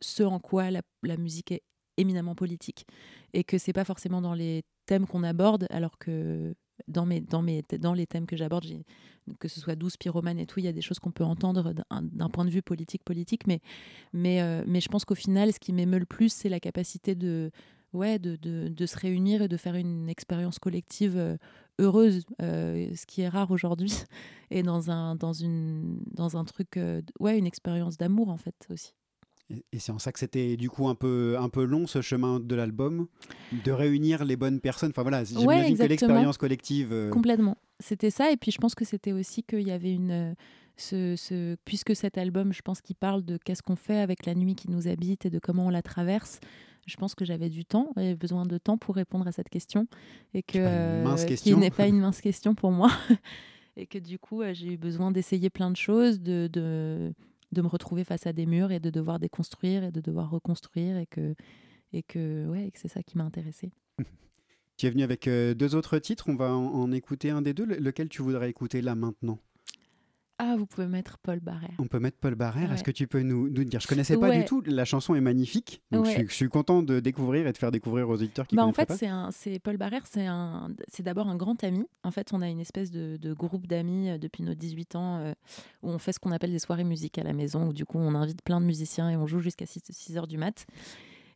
[0.00, 1.62] ce en quoi la, la musique est
[1.96, 2.86] éminemment politique
[3.34, 6.54] et que c'est pas forcément dans les thèmes qu'on aborde alors que
[6.88, 8.66] dans, mes, dans, mes, dans les thèmes que j'aborde,
[9.38, 11.72] que ce soit douce, pyromane et tout, il y a des choses qu'on peut entendre
[11.72, 13.60] d'un point de vue politique, politique, mais,
[14.12, 17.14] mais, euh, mais je pense qu'au final, ce qui m'émeut le plus, c'est la capacité
[17.14, 17.50] de,
[17.92, 21.36] ouais, de, de, se réunir et de faire une expérience collective euh,
[21.78, 23.92] heureuse, euh, ce qui est rare aujourd'hui,
[24.50, 26.78] et dans un, dans une, dans un truc,
[27.20, 28.94] ouais, une expérience d'amour en fait aussi.
[29.50, 32.40] Et c'est en ça que c'était du coup un peu, un peu long ce chemin
[32.40, 33.08] de l'album,
[33.64, 34.90] de réunir les bonnes personnes.
[34.90, 36.92] Enfin voilà, j'imagine que l'expérience collective.
[36.92, 37.58] Euh, Complètement.
[37.78, 38.30] C'était ça.
[38.30, 40.10] Et puis je pense que c'était aussi qu'il y avait une.
[40.10, 40.34] Euh,
[40.76, 44.34] ce, ce, puisque cet album, je pense qu'il parle de qu'est-ce qu'on fait avec la
[44.34, 46.40] nuit qui nous habite et de comment on la traverse.
[46.86, 49.86] Je pense que j'avais du temps, et besoin de temps pour répondre à cette question
[50.34, 52.90] et que euh, qui n'est pas une mince question pour moi
[53.76, 57.14] et que du coup j'ai eu besoin d'essayer plein de choses, de, de
[57.54, 60.96] de me retrouver face à des murs et de devoir déconstruire et de devoir reconstruire
[60.98, 61.34] et que,
[61.92, 63.72] et que, ouais, que c'est ça qui m'a intéressé.
[64.76, 67.64] Tu es venu avec euh, deux autres titres, on va en, écouter un des deux.
[67.64, 69.38] lequel tu voudrais écouter là maintenant?
[70.38, 71.74] Ah, vous pouvez mettre Paul Barrère.
[71.78, 72.72] On peut mettre Paul Barrère.
[72.72, 73.78] Est-ce que tu peux nous, nous dire?
[73.78, 74.62] Je connaissais pas du tout.
[74.66, 75.80] La chanson est magnifique.
[75.92, 78.72] Donc je, suis, content de découvrir et de faire découvrir aux auditeurs qui bah, En
[78.72, 78.92] fait,
[79.30, 81.86] c'est Paul Barrère, c'est d'abord un grand ami.
[82.02, 85.32] En fait, on a une espèce de, groupe d'amis euh, depuis nos 18 ans euh,
[85.82, 87.98] où on fait ce qu'on appelle des soirées musique à la maison, où du coup
[87.98, 90.66] on invite plein de musiciens et on joue jusqu'à 6, 6 heures du mat.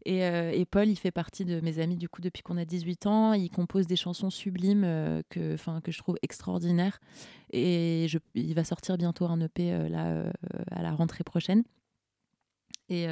[0.06, 3.06] Euh, et, Paul, il fait partie de mes amis du coup depuis qu'on a 18
[3.06, 3.32] ans.
[3.32, 7.00] Il compose des chansons sublimes euh, que, que je trouve extraordinaires.
[7.50, 10.32] Et il va sortir bientôt un EP euh, là,
[10.70, 11.64] à la rentrée prochaine.
[12.90, 13.06] Et,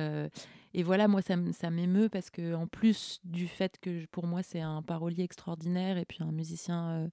[0.72, 4.42] et voilà, moi, ça, ça m'émeut parce que en plus du fait que pour moi,
[4.42, 7.10] c'est un parolier extraordinaire et puis un musicien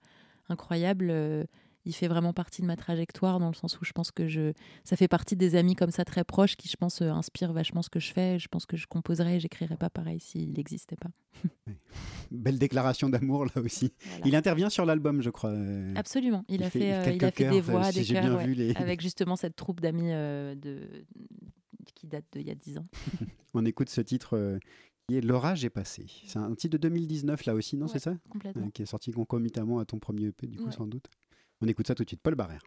[0.48, 1.46] incroyable
[1.86, 4.54] il fait vraiment partie de ma trajectoire dans le sens où je pense que je,
[4.84, 7.82] ça fait partie des amis comme ça très proches qui, je pense, euh, inspirent vachement
[7.82, 8.40] ce que je fais.
[8.40, 11.10] Je pense que je composerais et j'écrirais pas pareil s'il n'existait pas.
[12.32, 13.94] Belle déclaration d'amour là aussi.
[14.26, 15.54] Il intervient sur l'album, je crois.
[15.96, 16.46] Absolument.
[16.48, 18.40] Il, a fait, euh, il a fait des voix, des chœurs,
[18.76, 21.06] avec justement cette troupe d'amis euh, de...
[21.96, 22.88] qui date d'il y a 10 ans.
[23.54, 24.60] On écoute ce titre
[25.08, 26.06] qui est L'orage est passé.
[26.26, 28.16] C'est un titre de 2019 là aussi, non C'est ça?
[28.30, 28.70] Complètement.
[28.70, 31.10] qui est sorti concomitamment à ton premier EP, du coup, sans doute.
[31.64, 32.20] On écoute ça tout de suite.
[32.22, 32.60] Paul Barrère.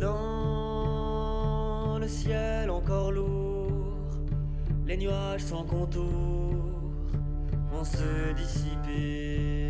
[0.00, 0.38] Dans
[1.98, 4.08] le ciel encore lourd,
[4.86, 6.06] les nuages sans contour
[7.70, 9.65] vont se dissiper.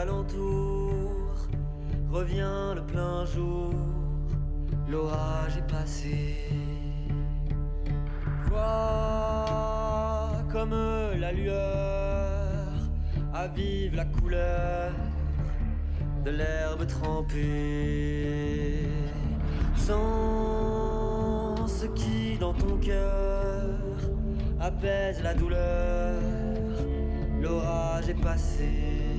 [0.00, 1.48] Alentours
[2.10, 3.74] revient le plein jour,
[4.88, 6.36] l'orage est passé.
[8.46, 10.74] Vois comme
[11.18, 12.72] la lueur
[13.34, 14.90] avive la couleur
[16.24, 18.88] de l'herbe trempée.
[19.76, 23.98] Sans ce qui dans ton cœur
[24.60, 26.22] apaise la douleur,
[27.42, 29.09] l'orage est passé.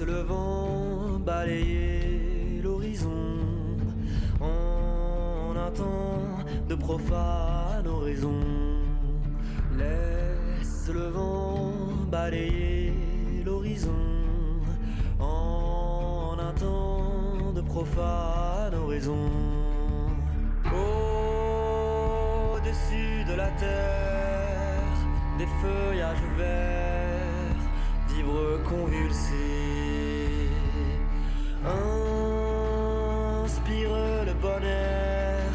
[0.00, 3.36] Laisse le vent balayer l'horizon
[4.40, 8.40] en un temps de profane horizon.
[9.76, 11.72] Laisse le vent
[12.10, 12.94] balayer
[13.44, 13.90] l'horizon
[15.18, 19.28] en un temps de profane horizon.
[22.54, 24.96] Au-dessus de la terre,
[25.36, 26.79] des feuillages verts
[28.30, 30.48] vibrent convulsés.
[33.44, 33.90] Inspire
[34.26, 35.52] le bon air,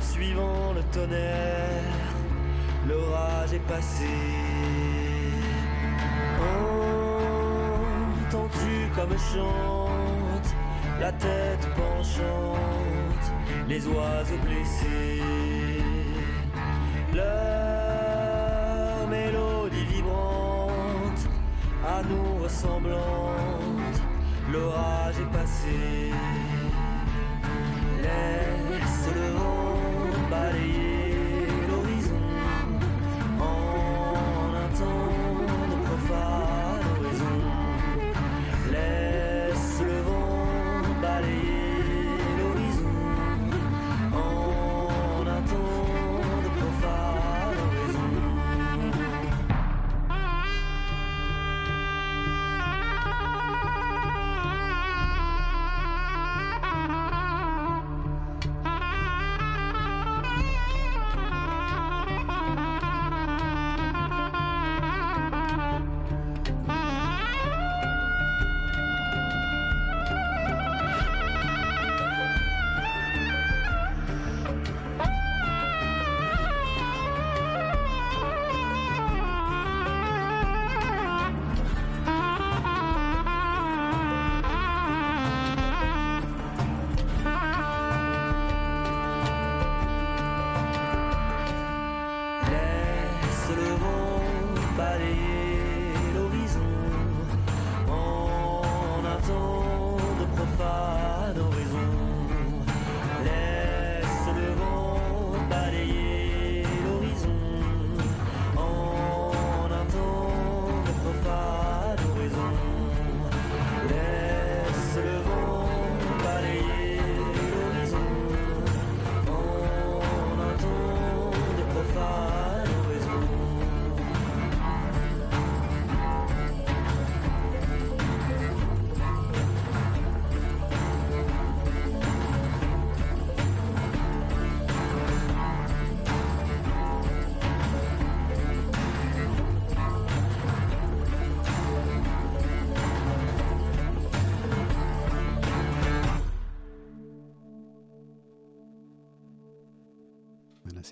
[0.00, 2.14] suivant le tonnerre,
[2.88, 4.06] l'orage est passé.
[8.26, 10.54] Entends-tu comme chante
[11.00, 13.26] la tête penchante,
[13.68, 15.22] les oiseaux blessés?
[21.90, 23.98] À nous ressemblante,
[24.52, 26.12] l'orage est passé.
[28.02, 30.89] Laisse le vent balayer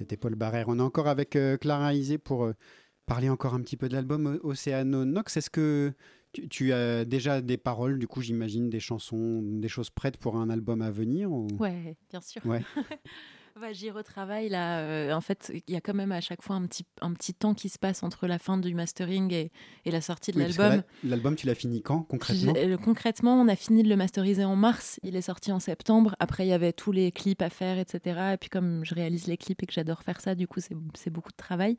[0.09, 0.69] c'était Paul Barrère.
[0.69, 2.53] On est encore avec euh, Clara Isé pour euh,
[3.05, 5.37] parler encore un petit peu de l'album O- Océano Nox.
[5.37, 5.93] Est-ce que
[6.33, 10.37] tu, tu as déjà des paroles, du coup, j'imagine, des chansons, des choses prêtes pour
[10.37, 12.41] un album à venir ou- Ouais, bien sûr.
[12.47, 12.63] Ouais.
[13.61, 14.81] Ouais, J'y retravaille là.
[14.81, 17.35] euh, en fait, il y a quand même à chaque fois un petit, un petit
[17.35, 19.51] temps qui se passe entre la fin du mastering et,
[19.85, 20.83] et la sortie de Oui, l'album.
[21.05, 24.55] L'album, tu l'as fini quand, concrètement euh, concrètement, on a fini de le masteriser en
[24.57, 25.01] mars.
[25.03, 26.15] Il est sorti en septembre.
[26.21, 28.33] Après, il y avait tous les clips à faire, etc.
[28.35, 30.77] Et puis, comme je réalise les clips et que j'adore faire ça, du coup, c'est
[30.95, 31.77] c'est beaucoup de travail.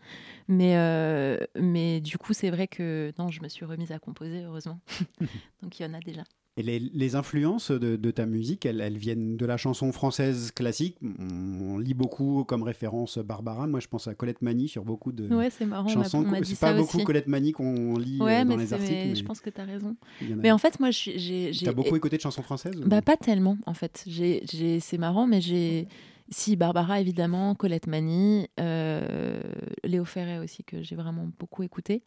[0.47, 4.43] Mais, euh, mais du coup, c'est vrai que non, je me suis remise à composer,
[4.43, 4.79] heureusement.
[5.61, 6.23] Donc, il y en a déjà.
[6.59, 10.51] Et les, les influences de, de ta musique, elles, elles viennent de la chanson française
[10.51, 10.97] classique.
[11.01, 13.65] On, on lit beaucoup comme référence Barbara.
[13.65, 15.83] Moi, je pense à Colette Mani sur beaucoup de Ouais, marrant.
[15.89, 16.25] on m'a- chansons.
[16.43, 17.05] C'est pas beaucoup aussi.
[17.05, 18.91] Colette Mani qu'on lit Ouais, euh, dans mais, les articles.
[18.93, 19.95] mais je pense que tu as raison.
[20.21, 21.51] Mais en fait, moi, j'ai.
[21.63, 24.03] T'as beaucoup écouté de chansons françaises ou- Bah, pas tellement, en fait.
[24.07, 25.87] C'est marrant, mais j'ai.
[26.31, 29.39] Si, Barbara, évidemment, Colette Mani, euh,
[29.83, 32.03] Léo Ferret aussi, que j'ai vraiment beaucoup écouté.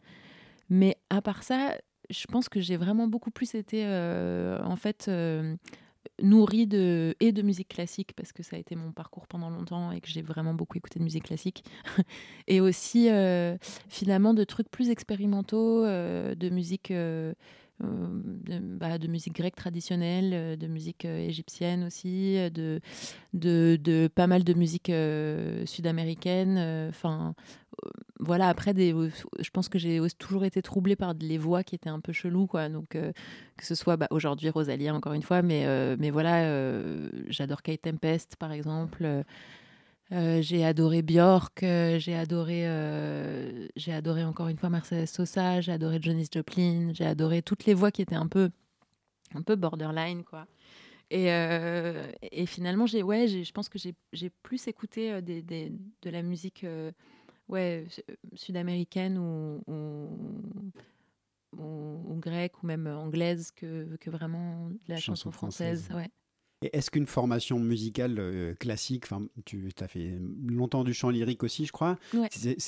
[0.69, 1.75] Mais à part ça,
[2.13, 5.09] je pense que j'ai vraiment beaucoup plus été, en fait,
[6.21, 9.91] nourrie de, et de musique classique, parce que ça a été mon parcours pendant longtemps
[9.91, 11.63] et que j'ai vraiment beaucoup écouté de musique classique.
[12.47, 13.09] et aussi,
[13.89, 16.91] finalement, de trucs plus expérimentaux, de musique
[17.83, 17.87] euh,
[18.79, 22.79] bah, de, musique grecque traditionnelle, euh, de musique euh, égyptienne aussi, de,
[23.33, 24.91] de, de, pas mal de musique
[25.65, 26.87] sud-américaine.
[26.89, 27.35] Enfin,
[28.19, 28.95] voilà, après, des,
[29.39, 32.47] je pense que j'ai toujours été troublée par les voix qui étaient un peu cheloues,
[32.47, 32.69] quoi.
[32.69, 35.65] Donc, que ce soit bah, aujourd'hui Rosalia, encore une fois, mais,
[35.97, 36.49] mais voilà,
[37.27, 39.23] j'adore Kate Tempest, par exemple.
[40.13, 45.59] Euh, j'ai adoré Björk, euh, j'ai adoré, euh, j'ai adoré encore une fois Mercedes Sosa,
[45.61, 48.51] j'ai adoré Janis Joplin, j'ai adoré toutes les voix qui étaient un peu,
[49.33, 50.45] un peu borderline, quoi.
[51.09, 51.27] Et,
[52.31, 56.65] et finalement, j'ai, ouais, je pense que j'ai plus écouté des, de la musique
[57.49, 57.85] ouais,
[58.33, 60.71] sud-américaine ou, ou,
[61.57, 65.89] ou, grecque ou même anglaise que, que vraiment de la chanson, française.
[65.93, 66.09] Ouais.
[66.71, 69.05] Est-ce qu'une formation musicale euh, classique,
[69.45, 71.97] tu as fait longtemps du chant lyrique aussi, je crois,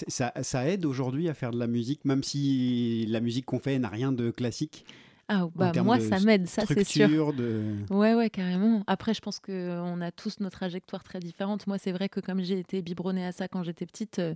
[0.07, 3.80] ça, ça, aide aujourd'hui à faire de la musique, même si la musique qu'on fait
[3.80, 4.86] n'a rien de classique?
[5.28, 7.34] Ah, bah, moi, ça m'aide, ça c'est sûr.
[7.34, 7.78] De...
[7.89, 8.84] Ouais, ouais, carrément.
[8.86, 11.65] Après, je pense qu'on a tous nos trajectoires très différentes.
[11.65, 14.36] Moi, c'est vrai que comme j'ai été biberonnée à ça quand j'étais petite, euh,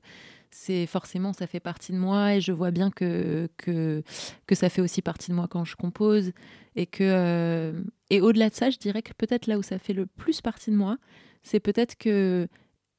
[0.50, 4.02] c'est forcément, ça fait partie de moi et je vois bien que, que,
[4.48, 6.32] que ça fait aussi partie de moi quand je compose.
[6.76, 9.94] Et, que, euh, et au-delà de ça, je dirais que peut-être là où ça fait
[9.94, 10.98] le plus partie de moi,
[11.44, 12.48] c'est peut-être que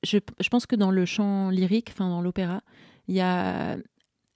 [0.05, 2.63] je, je, pense que dans le chant lyrique, enfin dans l'opéra,
[3.09, 3.77] il y a,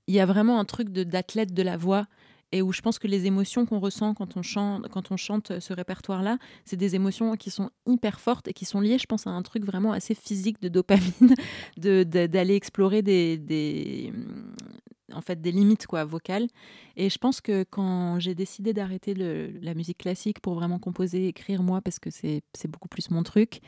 [0.08, 2.08] y a vraiment un truc d'athlète de la voix
[2.54, 5.58] et où je pense que les émotions qu'on ressent quand on chante, quand on chante
[5.58, 9.26] ce répertoire-là, c'est des émotions qui sont hyper fortes et qui sont liées, je pense,
[9.26, 11.34] à un truc vraiment assez physique de dopamine,
[11.76, 14.12] d'aller de, explorer des, des,
[15.12, 16.46] en fait des limites quoi vocales.
[16.94, 21.60] Et je pense que quand j'ai décidé d'arrêter la musique classique pour vraiment composer écrire
[21.64, 23.62] moi parce que c'est beaucoup plus mon truc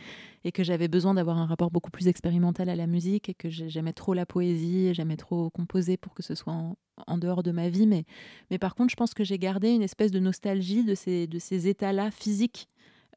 [0.45, 3.51] et que j'avais besoin d'avoir un rapport beaucoup plus expérimental à la musique et que
[3.51, 6.77] j'aimais trop la poésie j'aimais trop composer pour que ce soit en,
[7.19, 8.05] dehors de ma vie mais
[8.51, 11.39] mais par contre je pense que j'ai gardé une espèce de nostalgie de ces de
[11.39, 12.69] ces états là physiques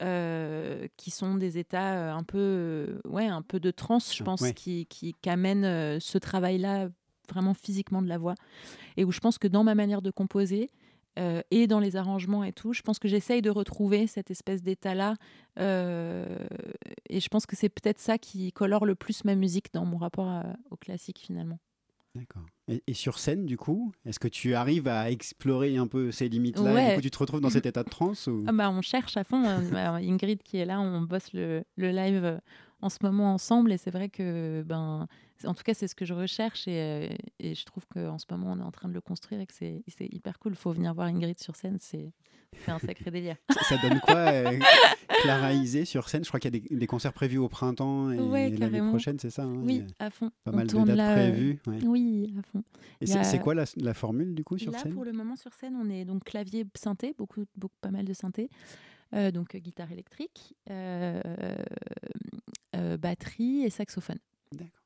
[0.01, 4.23] euh, qui sont des états euh, un peu, euh, ouais, un peu de transe, je
[4.23, 6.87] pense, qui, qui, qui, amènent ce travail-là
[7.27, 8.35] vraiment physiquement de la voix.
[8.95, 10.69] Et où je pense que dans ma manière de composer,
[11.17, 14.63] euh, et dans les arrangements et tout, je pense que j'essaye de retrouver cette espèce
[14.63, 15.15] d'état-là.
[15.59, 16.47] Euh,
[17.09, 19.97] et je pense que c'est peut-être ça qui colore le plus ma musique dans mon
[19.97, 21.59] rapport au classique finalement.
[22.15, 22.43] D'accord.
[22.87, 26.89] Et, sur scène, du coup, est-ce que tu arrives à explorer un peu ces limites-là
[26.89, 28.43] Du coup, tu te retrouves dans cet état de transe ou...
[28.47, 29.43] ah bah, On cherche à fond.
[29.47, 29.95] Hein.
[30.01, 32.39] Ingrid qui est là, on bosse le, le live
[32.81, 33.71] en ce moment ensemble.
[33.71, 35.07] Et c'est vrai que ben,
[35.45, 38.25] en tout cas, c'est ce que je recherche et, euh, et je trouve qu'en ce
[38.29, 40.53] moment, on est en train de le construire et que c'est hyper cool.
[40.53, 42.11] Il faut venir voir Ingrid sur scène, c'est
[42.67, 43.35] un sacré délire.
[43.49, 44.59] ça, donne quoi, euh,
[45.21, 46.23] Clara Isé sur scène?
[46.23, 49.29] Je crois qu'il y a des, des, concerts prévus au printemps et l'année prochaine, c'est
[49.29, 49.61] ça hein?
[49.63, 50.31] Oui, à fond.
[50.43, 51.59] Pas mal de dates prévues.
[51.85, 52.63] Oui, à fond.
[53.01, 54.93] Et c'est quoi la, la, formule du coup sur là, scène?
[54.93, 58.13] Pour le moment, sur scène, on est donc clavier synthé, beaucoup, beaucoup, pas mal de
[58.13, 58.49] synthé.
[59.15, 60.55] Euh, donc guitare électrique,
[62.73, 64.19] batterie et saxophone.
[64.51, 64.79] D'accord.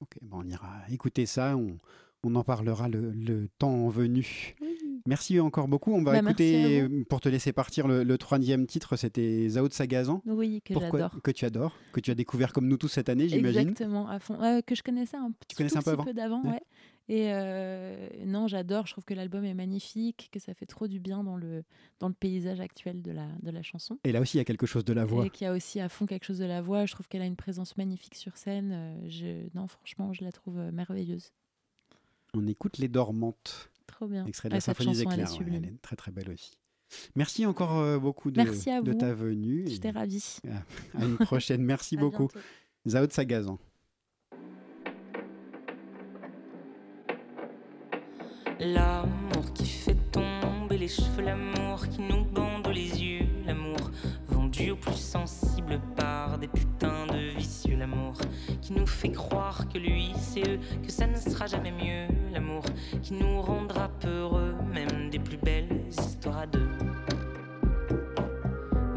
[0.00, 1.78] Ok, bon, on ira écouter ça, on,
[2.22, 4.54] on en parlera le, le temps venu.
[5.06, 5.92] Merci encore beaucoup.
[5.92, 10.20] On va bah, écouter, pour te laisser partir, le, troisième titre, c'était Zao de Sagazan.
[10.26, 11.22] Oui, que j'adore.
[11.22, 13.60] Que tu adores, que tu as découvert comme nous tous cette année, j'imagine.
[13.60, 14.38] Exactement, à fond.
[14.42, 16.60] Euh, que je connaissais un petit, tu connaissais un peu, peu d'avant, ouais.
[17.08, 18.86] Et euh, non, j'adore.
[18.86, 21.62] Je trouve que l'album est magnifique, que ça fait trop du bien dans le,
[22.00, 23.98] dans le paysage actuel de la, de la chanson.
[24.04, 25.24] Et là aussi, il y a quelque chose de la voix.
[25.24, 26.84] Et qu'il y a aussi à fond quelque chose de la voix.
[26.84, 28.72] Je trouve qu'elle a une présence magnifique sur scène.
[28.72, 31.32] Euh, je, non, franchement, je la trouve euh, merveilleuse.
[32.34, 33.70] On écoute Les Dormantes.
[33.86, 34.26] Trop bien.
[34.26, 35.30] Extrait de la Symphonie des Clairs.
[35.40, 36.58] Elle, est très très belle aussi.
[37.14, 38.42] Merci encore beaucoup de,
[38.82, 39.64] de ta venue.
[39.66, 40.38] J'étais ravie.
[40.94, 41.62] À, une prochaine.
[41.62, 42.28] Merci beaucoup.
[42.86, 43.58] Zao de Sagazan.
[48.58, 53.90] L'amour qui fait tomber les cheveux, l'amour qui nous bande les yeux, l'amour
[54.28, 58.14] vendu au plus sensible par des putains de vicieux, l'amour
[58.62, 62.62] qui nous fait croire que lui c'est eux, que ça ne sera jamais mieux, l'amour
[63.02, 66.70] qui nous rendra peureux, même des plus belles histoires à deux,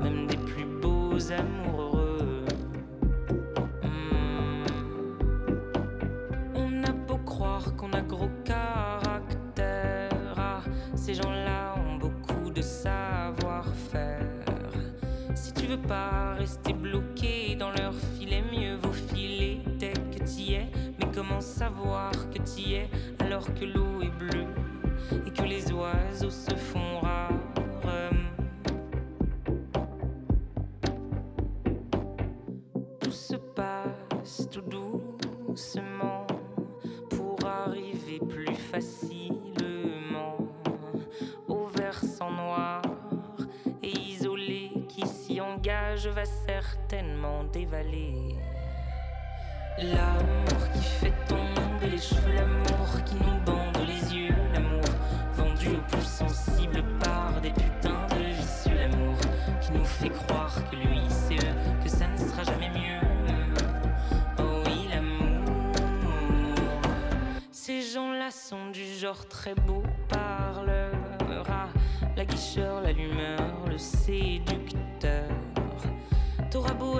[0.01, 1.89] même des plus beaux amours
[15.70, 20.72] veux pas rester bloqué dans leur filet, mieux vaut filer dès que t'y es.
[20.97, 22.89] Mais comment savoir que t'y es
[23.20, 24.47] alors que l'eau est bleue
[25.28, 27.05] et que les oiseaux se font
[49.78, 54.82] L'amour qui fait tomber les cheveux, l'amour qui nous bande les yeux, l'amour
[55.36, 59.15] vendu au plus sensible par des putains de vicieux, l'amour
[59.61, 61.53] qui nous fait croire que lui c'est eux,
[61.84, 63.07] que ça ne sera jamais mieux.
[64.39, 65.45] Oh oui, l'amour.
[67.51, 70.91] Ces gens-là sont du genre très beau parleur,
[71.47, 71.67] ah,
[72.17, 75.30] la guicheur, l'allumeur, le séducteur.
[76.51, 76.99] T'auras beau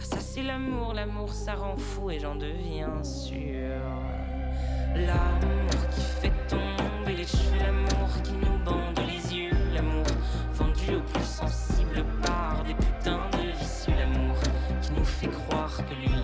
[0.00, 3.80] Ça c'est l'amour, l'amour ça rend fou et j'en deviens sûr.
[4.96, 10.06] L'amour qui fait tomber les cheveux, l'amour qui nous bande les yeux, l'amour
[10.52, 14.36] vendu au plus sensible par des putains de vicieux, l'amour
[14.82, 16.19] qui nous fait croire que lui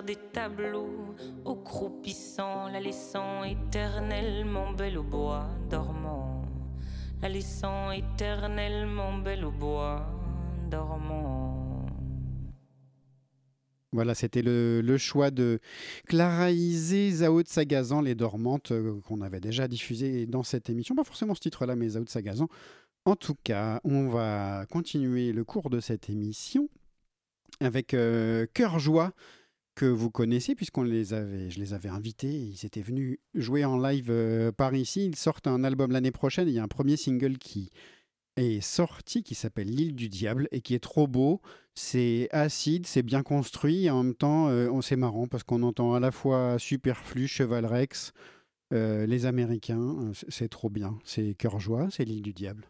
[0.00, 1.14] des tableaux,
[1.44, 6.46] au croupissant, la laissant éternellement belle au bois dormant,
[7.20, 10.06] la laissant éternellement belle au bois
[10.70, 11.84] dormant.
[13.92, 15.60] Voilà, c'était le, le choix de
[16.06, 20.94] Clara Isé, Zao de Sagazan, Les Dormantes, euh, qu'on avait déjà diffusé dans cette émission.
[20.94, 22.48] Pas forcément ce titre-là, mais Zao de Sagazan.
[23.04, 26.70] En tout cas, on va continuer le cours de cette émission
[27.60, 29.12] avec euh, Cœur Joie,
[29.74, 32.32] que vous connaissez, puisqu'on les avait, je les avais invités.
[32.32, 35.06] Ils étaient venus jouer en live euh, par ici.
[35.06, 36.48] Ils sortent un album l'année prochaine.
[36.48, 37.70] Il y a un premier single qui
[38.36, 41.40] est sorti qui s'appelle L'île du diable et qui est trop beau.
[41.74, 45.94] C'est acide, c'est bien construit et en même temps, euh, c'est marrant parce qu'on entend
[45.94, 48.12] à la fois Superflu, Cheval Rex,
[48.74, 50.12] euh, les Américains.
[50.28, 50.98] C'est trop bien.
[51.04, 52.66] C'est Cœur Joie, c'est L'île du diable.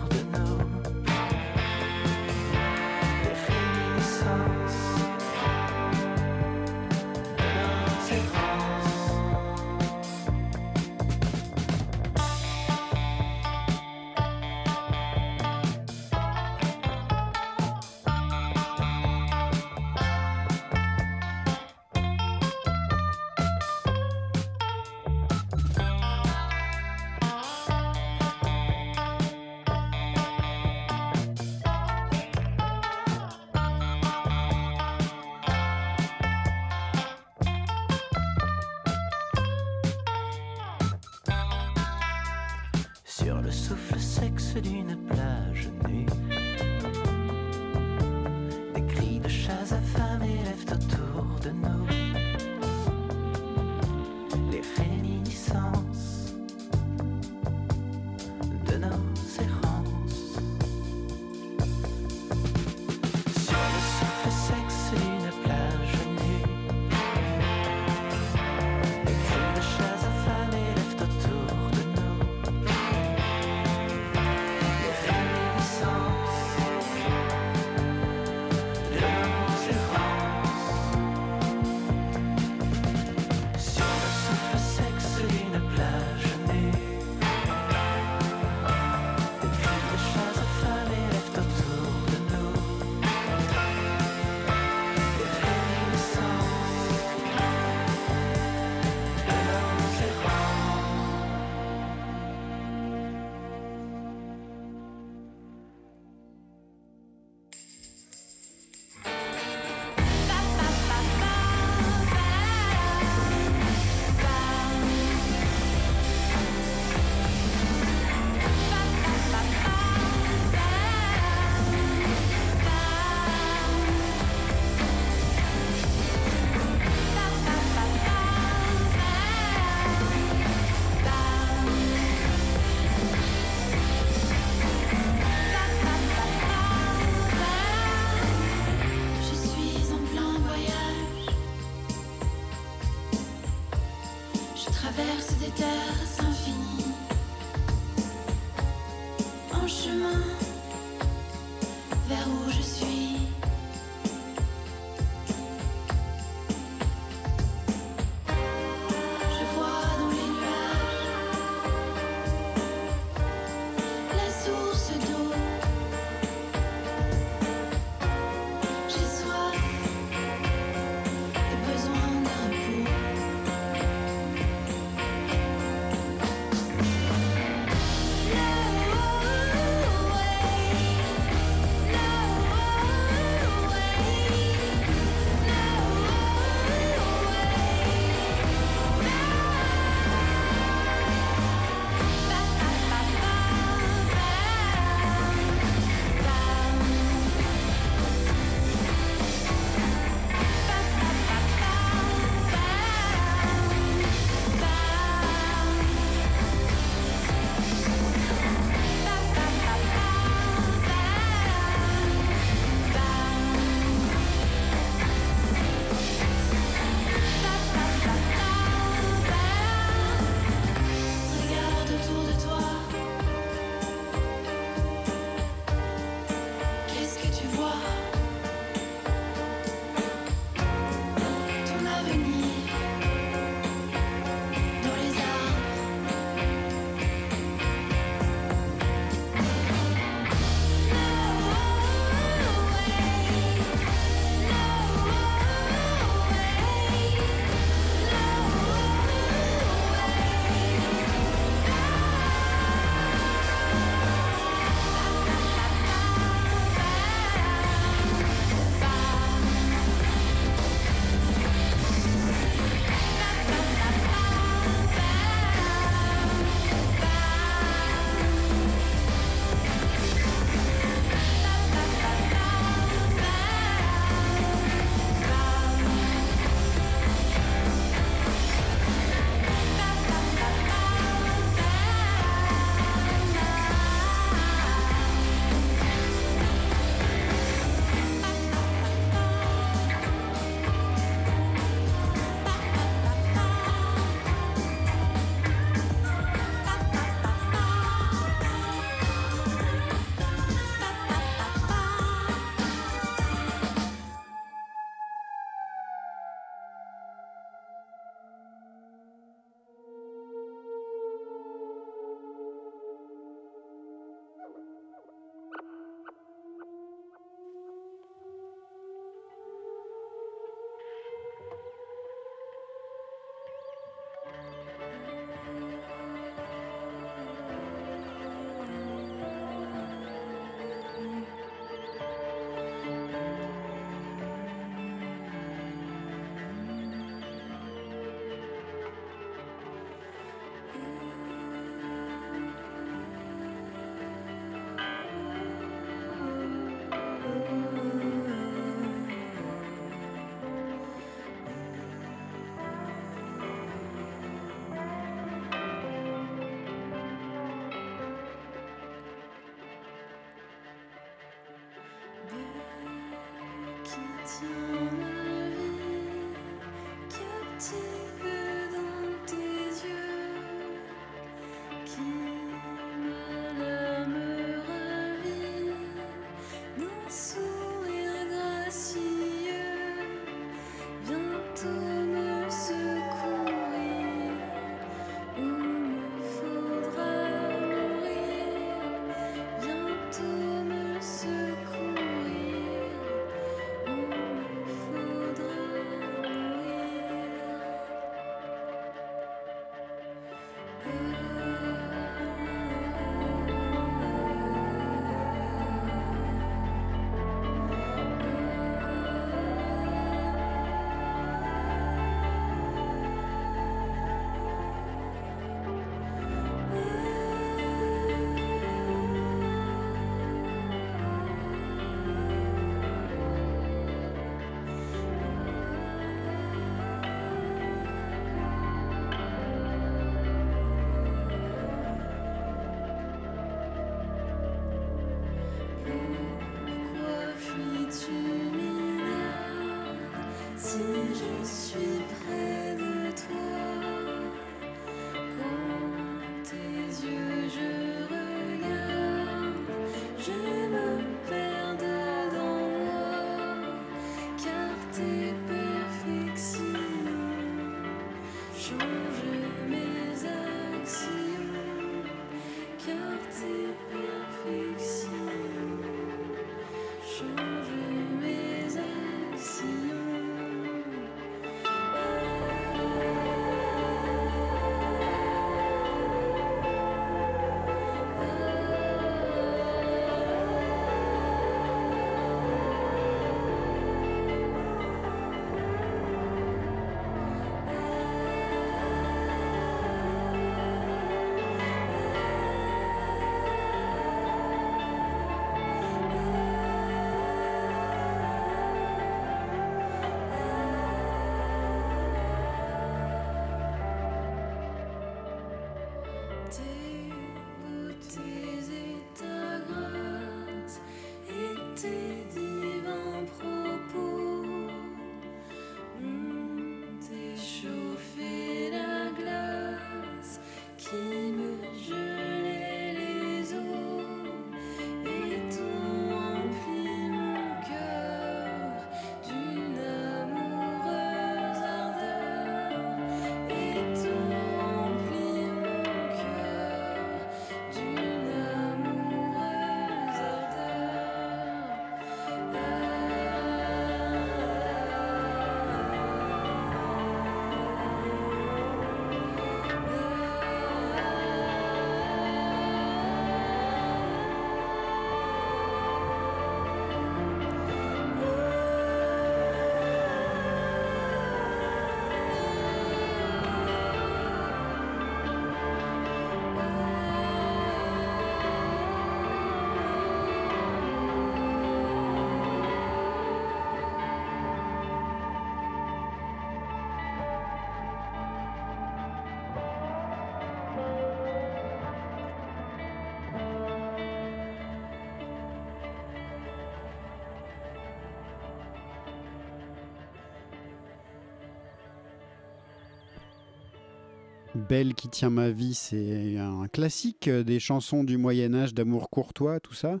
[594.68, 599.60] Belle qui tient ma vie, c'est un classique des chansons du Moyen Âge, d'amour courtois,
[599.60, 600.00] tout ça.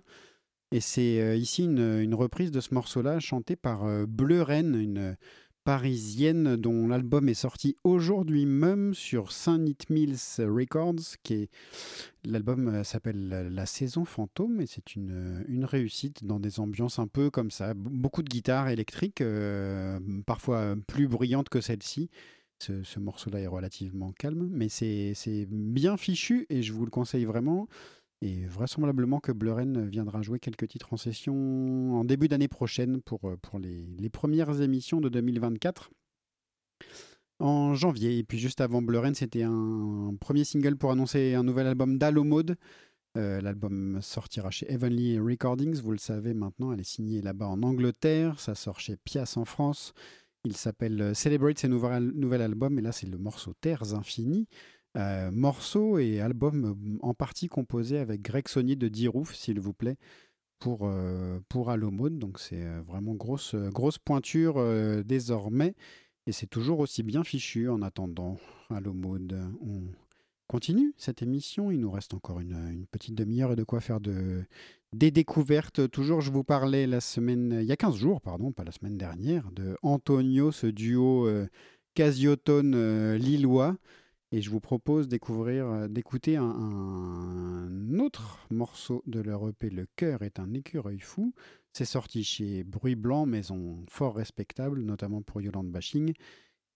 [0.72, 5.16] Et c'est euh, ici une, reprise de ce morceau-là, chanté par euh, Bleu une
[5.66, 11.16] parisienne dont l'album est sorti aujourd'hui même sur Saint Nit Mills Records,
[12.24, 17.30] l'album euh, s'appelle La Saison Fantôme et c'est une, réussite dans des ambiances un peu
[17.30, 22.10] comme ça, beaucoup de guitares électriques, euh, parfois plus brillantes que celle-ci.
[22.62, 25.14] Ce, ce morceau-là est relativement calme, mais c'est
[25.50, 27.68] bien fichu et je vous le conseille vraiment.
[28.22, 33.20] Et vraisemblablement que Bleuren viendra jouer quelques titres en session en début d'année prochaine pour,
[33.42, 35.90] pour les, premières émissions de 2024
[37.38, 38.18] en janvier.
[38.18, 42.56] Et puis juste avant Bleuren, c'était un, premier single pour annoncer un nouvel album d'Alomode.
[43.18, 47.62] Euh, L'album sortira chez Heavenly Recordings, vous le savez maintenant, elle est signée là-bas en
[47.62, 49.94] Angleterre, ça sort chez Pias en France.
[50.46, 54.46] Il s'appelle Celebrate, c'est nouvel, nouvel album, et là c'est le morceau Terres Infinies.
[54.96, 59.98] Euh, morceau et album en partie composé avec Greg Saunier de Dirouf, s'il vous plaît,
[60.60, 61.76] pour, euh, pour.
[61.76, 65.74] Donc c'est euh, vraiment grosse, grosse pointure euh, désormais.
[66.28, 68.36] Et c'est toujours aussi bien fichu en attendant
[68.70, 69.36] Alomode.
[69.60, 69.82] On
[70.46, 71.72] continue cette émission.
[71.72, 74.44] Il nous reste encore une, une petite demi-heure et de quoi faire de,
[74.96, 75.90] des découvertes.
[75.90, 78.96] Toujours, je vous parlais la semaine, il y a 15 jours, pardon, pas la semaine
[78.96, 81.28] dernière, de Antonio, ce duo
[81.94, 83.76] casiotone lillois.
[84.32, 90.22] Et je vous propose découvrir, d'écouter un, un, autre morceau de leur EP, Le cœur
[90.22, 91.32] est un écureuil fou.
[91.72, 96.12] C'est sorti chez Bruit Blanc, maison fort respectable, notamment pour Yolande Bashing.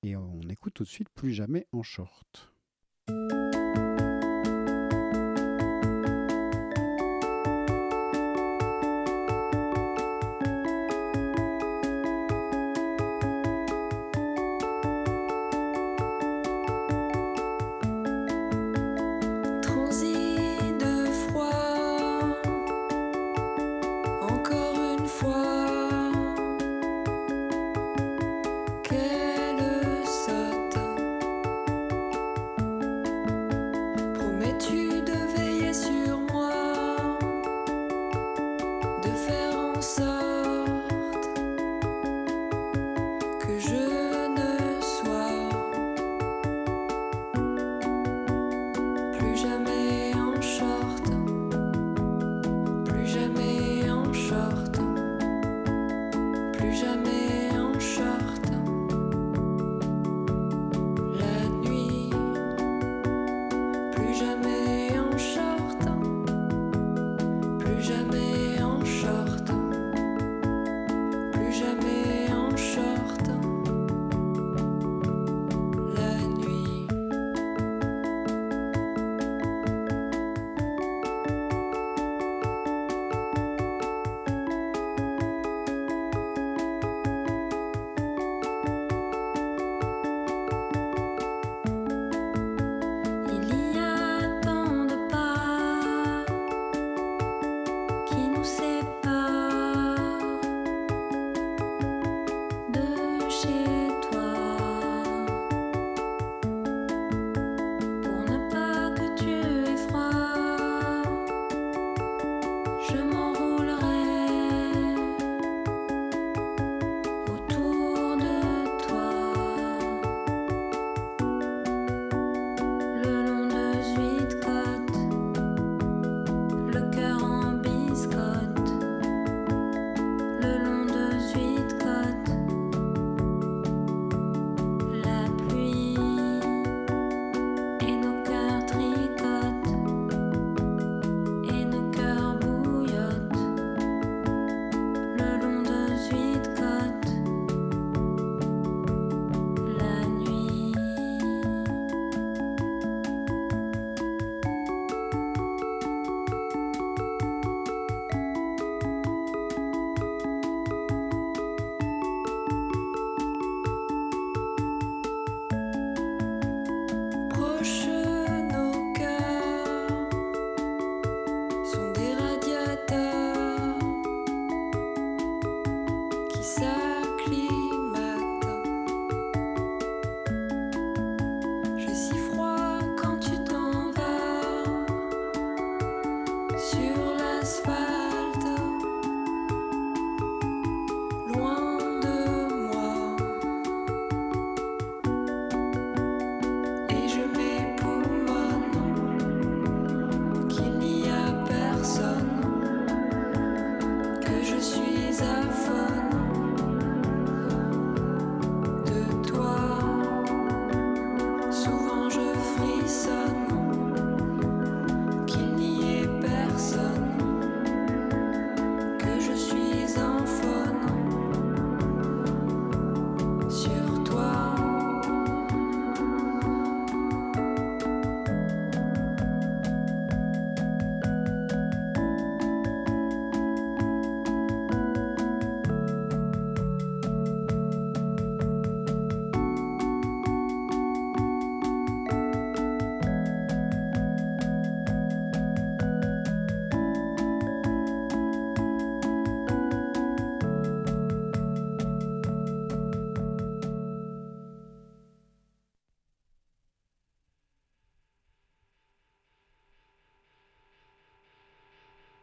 [0.02, 2.52] Et on écoute tout de suite Plus jamais en short.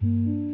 [0.08, 0.47] Mm-hmm.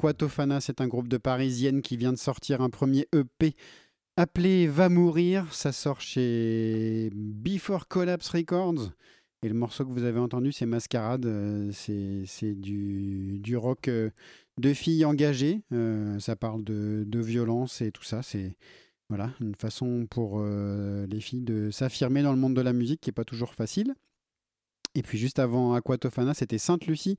[0.00, 3.54] Aquatofana, c'est un groupe de parisiennes qui vient de sortir un premier EP
[4.16, 5.52] appelé Va mourir.
[5.52, 8.92] Ça sort chez Before Collapse Records.
[9.42, 11.26] Et le morceau que vous avez entendu, c'est Mascarade.
[11.26, 14.08] Euh, c'est du, du, rock euh,
[14.56, 15.60] de filles engagées.
[15.72, 18.22] Euh, ça parle de, de, violence et tout ça.
[18.22, 18.56] C'est
[19.10, 23.10] voilà, une façon pour les filles de s'affirmer dans le monde de la musique qui
[23.10, 23.94] n'est pas toujours facile.
[24.94, 27.18] Et puis juste avant Aquatofana, c'était Sainte-Lucie,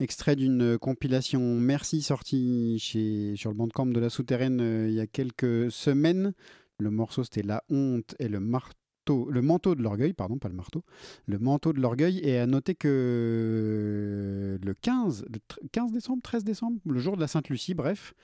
[0.00, 5.06] extrait d'une compilation Merci sortie chez, sur le bandcamp de la Souterraine il y a
[5.06, 6.32] quelques semaines.
[6.78, 8.78] Le morceau c'était La honte et le marteau
[9.10, 10.82] le manteau de l'orgueil, pardon, pas le marteau,
[11.26, 12.20] le manteau de l'orgueil.
[12.20, 15.26] Et à noter que le 15,
[15.72, 18.14] 15 décembre, 13 décembre, le jour de la Sainte-Lucie, bref,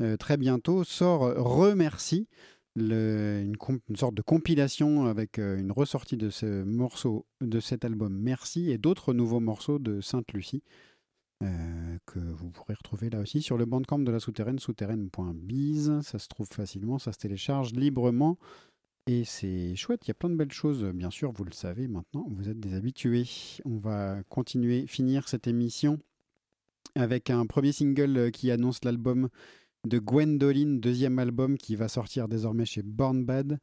[0.00, 2.28] euh, très bientôt, sort Remercie,
[2.76, 3.56] une,
[3.96, 8.78] sorte de compilation avec euh, une ressortie de ce morceau, de cet album Merci et
[8.78, 10.62] d'autres nouveaux morceaux de Sainte-Lucie.
[11.42, 16.00] Euh, que vous pourrez retrouver là aussi sur le bandcamp de la souterraine, souterraine.biz.
[16.02, 18.38] Ça se trouve facilement, ça se télécharge librement.
[19.06, 21.88] Et c'est chouette, il y a plein de belles choses, bien sûr, vous le savez
[21.88, 23.28] maintenant, vous êtes des habitués.
[23.64, 25.98] On va continuer, finir cette émission
[26.94, 29.28] avec un premier single qui annonce l'album
[29.86, 33.58] de Gwendoline, deuxième album qui va sortir désormais chez Born Bad.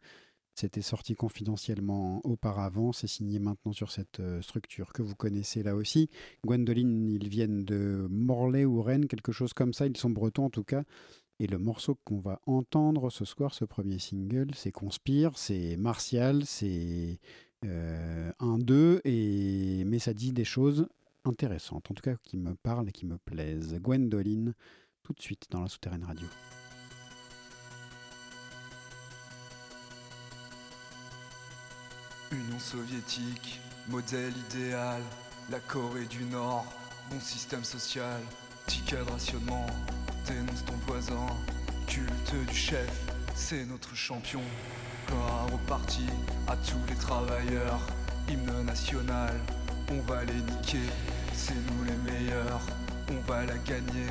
[0.59, 5.75] C'était sorti confidentiellement auparavant, c'est signé maintenant sur cette euh, structure que vous connaissez là
[5.75, 6.09] aussi.
[6.43, 10.49] Gwendoline, ils viennent de Morlaix ou Rennes, quelque chose comme ça, ils sont bretons en
[10.49, 10.81] tout cas.
[11.39, 16.43] Et le morceau qu'on va entendre ce soir, ce premier single, c'est Conspire, c'est martial,
[16.43, 17.19] c'est
[17.63, 19.83] euh, un 2, et...
[19.85, 20.87] mais ça dit des choses
[21.23, 23.75] intéressantes, en tout cas qui me parlent et qui me plaisent.
[23.79, 24.55] Gwendoline,
[25.03, 26.25] tout de suite dans la souterraine radio.
[32.31, 35.01] Union soviétique, modèle idéal,
[35.49, 36.65] la Corée du Nord,
[37.09, 38.19] bon système social,
[38.65, 39.65] ticket de rationnement
[40.25, 41.25] dénonce ton voisin.
[41.87, 42.91] Culte du chef,
[43.33, 44.41] c'est notre champion.
[45.07, 46.05] Gloire au parti,
[46.49, 47.79] à tous les travailleurs.
[48.27, 49.33] Hymne national,
[49.89, 50.89] on va les niquer.
[51.33, 52.61] C'est nous les meilleurs,
[53.09, 54.07] on va la gagner.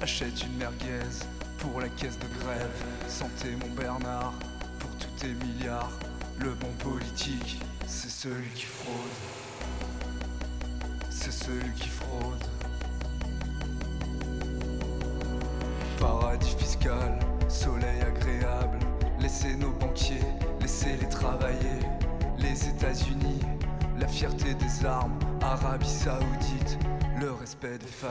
[0.00, 1.26] Achète une merguez
[1.58, 2.70] pour la caisse de grève.
[3.06, 4.32] Santé mon Bernard,
[4.78, 5.92] pour tous tes milliards.
[6.42, 8.94] Le bon politique, c'est celui qui fraude.
[11.10, 12.44] C'est celui qui fraude.
[15.98, 18.78] Paradis fiscal, soleil agréable.
[19.20, 20.24] Laissez nos banquiers,
[20.62, 21.80] laissez-les travailler.
[22.38, 23.40] Les États-Unis,
[23.98, 25.18] la fierté des armes.
[25.42, 26.78] Arabie Saoudite,
[27.20, 28.10] le respect des femmes.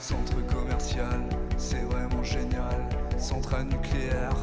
[0.00, 1.20] Centre commercial,
[1.56, 2.88] c'est vraiment génial.
[3.16, 4.34] Centrale nucléaire,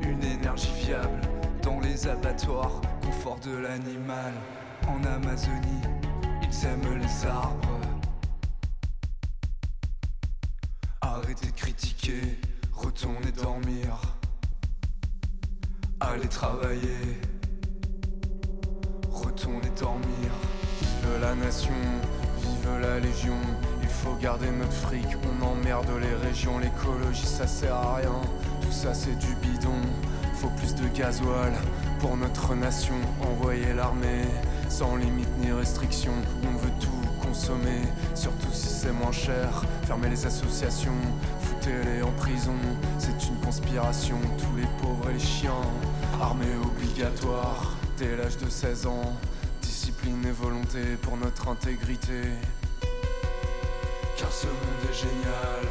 [0.00, 1.20] une énergie viable.
[1.62, 4.32] Dans les abattoirs, confort de l'animal.
[4.88, 5.82] En Amazonie,
[6.42, 7.80] ils aiment les arbres.
[11.00, 12.38] Arrêtez de critiquer,
[12.72, 14.00] retournez dormir.
[16.00, 17.20] Allez travailler,
[19.08, 20.30] retournez dormir.
[20.80, 21.72] Vive la nation,
[22.38, 23.38] vive la légion.
[23.82, 26.58] Il faut garder notre fric, on emmerde les régions.
[26.58, 28.20] L'écologie ça sert à rien,
[28.60, 29.80] tout ça c'est du bidon.
[30.42, 31.52] Faut plus de gasoil
[32.00, 32.96] pour notre nation.
[33.20, 34.24] Envoyer l'armée
[34.68, 36.10] sans limite ni restriction.
[36.42, 37.82] On veut tout consommer,
[38.16, 39.64] surtout si c'est moins cher.
[39.84, 40.98] Fermer les associations,
[41.38, 42.56] foutez-les en prison.
[42.98, 45.62] C'est une conspiration, tous les pauvres et les chiens.
[46.20, 49.14] Armée obligatoire dès l'âge de 16 ans.
[49.60, 52.20] Discipline et volonté pour notre intégrité.
[54.16, 55.68] Car ce monde est génial.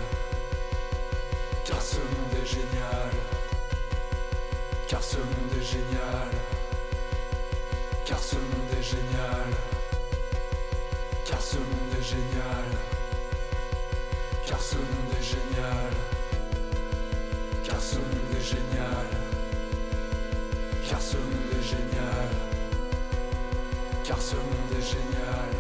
[1.66, 3.41] Car ce monde est génial.
[5.02, 6.30] Car ce monde est génial.
[8.06, 9.50] Car ce monde est génial.
[11.26, 12.68] Car ce monde est génial.
[14.46, 15.94] Car ce monde est génial.
[17.64, 19.08] Car ce monde est génial.
[20.88, 22.30] Car ce monde est génial.
[24.04, 25.51] Car ce monde est génial.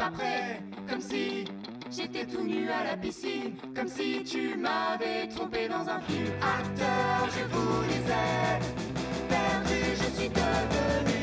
[0.00, 1.44] Pas prêt, comme si
[1.92, 6.32] j'étais tout nu à la piscine, comme si tu m'avais trompé dans un film.
[6.40, 8.06] Acteur, je voulais
[8.56, 8.74] être
[9.28, 11.19] perdu, je suis devenu.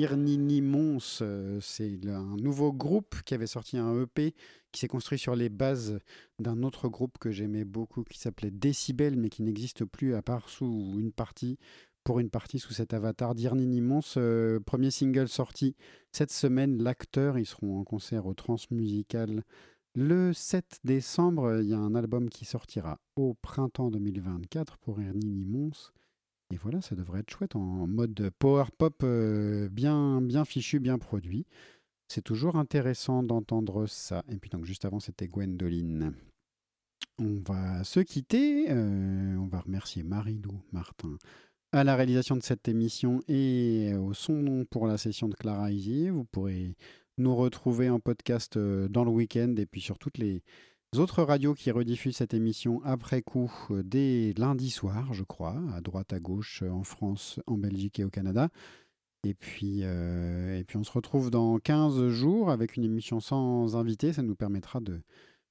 [0.00, 4.34] Irnini Mons, euh, c'est un nouveau groupe qui avait sorti un EP
[4.72, 5.98] qui s'est construit sur les bases
[6.38, 10.48] d'un autre groupe que j'aimais beaucoup qui s'appelait Décibel mais qui n'existe plus à part
[10.48, 11.58] sous une partie
[12.02, 14.14] pour une partie sous cet avatar d'Irnini Mons.
[14.16, 15.76] euh, premier single sorti
[16.12, 17.38] cette semaine, L'acteur.
[17.38, 19.42] Ils seront en concert au Transmusical
[19.94, 21.60] le 7 décembre.
[21.60, 25.92] Il y a un album qui sortira au printemps 2024 pour Irnini Mons.
[26.52, 30.98] Et voilà, ça devrait être chouette en mode power pop euh, bien, bien fichu, bien
[30.98, 31.46] produit.
[32.08, 34.24] C'est toujours intéressant d'entendre ça.
[34.28, 36.12] Et puis donc juste avant, c'était Gwendoline.
[37.18, 38.70] On va se quitter.
[38.70, 41.16] euh, on va remercier Marie-Lou Martin
[41.72, 46.10] à la réalisation de cette émission et au son pour la session de Clara Isier.
[46.10, 46.74] Vous pourrez
[47.18, 50.42] nous retrouver en podcast euh, dans le week-end et puis sur toutes les
[50.98, 55.80] autres radios qui rediffusent cette émission après coup euh, dès lundi soir, je crois, à
[55.80, 58.48] droite, à gauche, euh, en France, en Belgique et au Canada.
[59.22, 63.76] Et puis, euh, et puis on se retrouve dans 15 jours avec une émission sans
[63.76, 64.12] invité.
[64.12, 65.00] Ça nous permettra de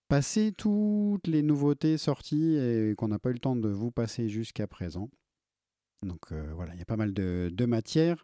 [0.09, 4.27] passer toutes les nouveautés sorties et qu'on n'a pas eu le temps de vous passer
[4.27, 5.09] jusqu'à présent.
[6.01, 8.23] Donc voilà, il y a pas mal de matière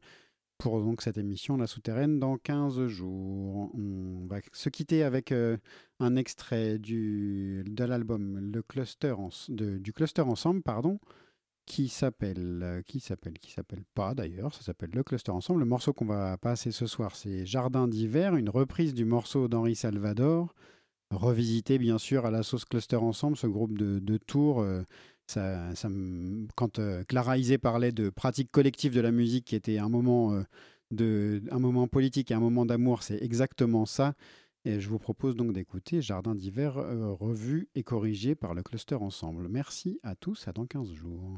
[0.58, 3.72] pour donc cette émission La Souterraine dans 15 jours.
[3.76, 5.58] On va se quitter avec euh,
[6.00, 9.16] un extrait de l'album Le Cluster
[9.50, 11.00] du Cluster Ensemble, pardon,
[11.66, 15.60] qui s'appelle euh, qui s'appelle qui s'appelle pas d'ailleurs, ça s'appelle Le Cluster Ensemble.
[15.60, 19.76] Le morceau qu'on va passer ce soir, c'est Jardin d'hiver, une reprise du morceau d'Henri
[19.76, 20.54] Salvador,
[21.12, 24.62] revisité bien sûr à la sauce Cluster Ensemble, ce groupe de, de Tours.
[24.62, 24.84] euh,
[25.28, 25.90] ça, ça
[26.56, 30.34] quand euh, Clara Isé parlait de pratique collective de la musique, qui était un moment,
[30.34, 30.44] euh,
[30.92, 34.14] de, un moment politique et un moment d'amour, c'est exactement ça.
[34.66, 38.96] Et je vous propose donc d'écouter Jardin d'hiver euh, revu et corrigé par le cluster
[38.96, 39.48] ensemble.
[39.48, 41.38] Merci à tous, à dans 15 jours.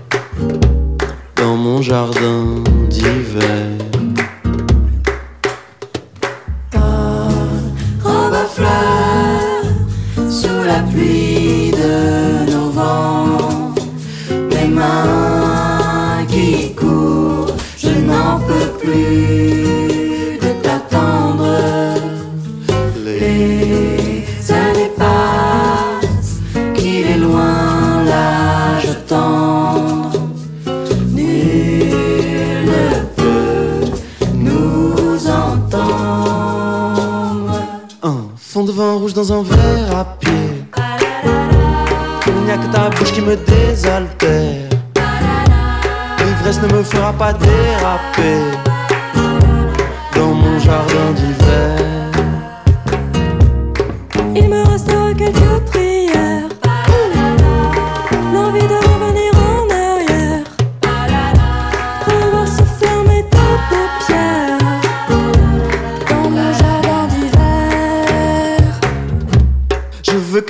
[1.51, 3.90] dans mon jardin d'hiver.
[38.63, 40.31] De vin rouge dans un verre à pied.
[42.27, 44.69] Il n'y a que ta bouche qui me désaltère.
[46.19, 48.39] L'ivresse ne me fera pas déraper
[50.15, 51.77] dans mon jardin d'hiver.
[54.35, 55.60] Il me restera quelques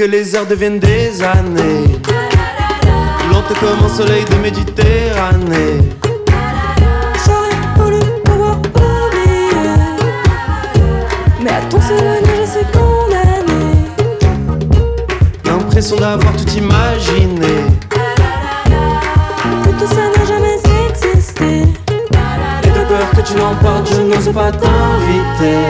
[0.02, 1.86] que les heures deviennent des années.
[3.32, 5.78] Lente comme un soleil de Méditerranée.
[7.23, 9.78] J'aurais voulu pouvoir oublier.
[11.44, 13.78] Mais à ton souvenir, je suis condamnée.
[15.45, 17.53] L'impression d'avoir tout imaginé.
[19.64, 20.57] Que tout ça n'a jamais
[20.90, 21.61] existé.
[22.64, 25.61] Et de peur que tu l'emportes, je n'ose pas t'inviter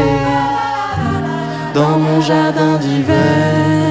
[1.74, 3.91] dans mon jardin d'hiver.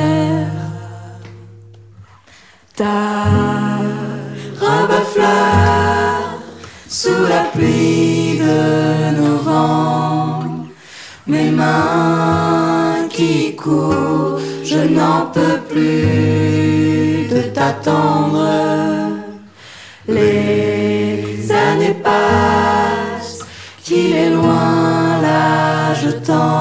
[14.65, 18.49] Je n'en peux plus de t'attendre.
[20.09, 23.41] Les années passent,
[23.83, 26.60] qu'il est loin l'âge tendre.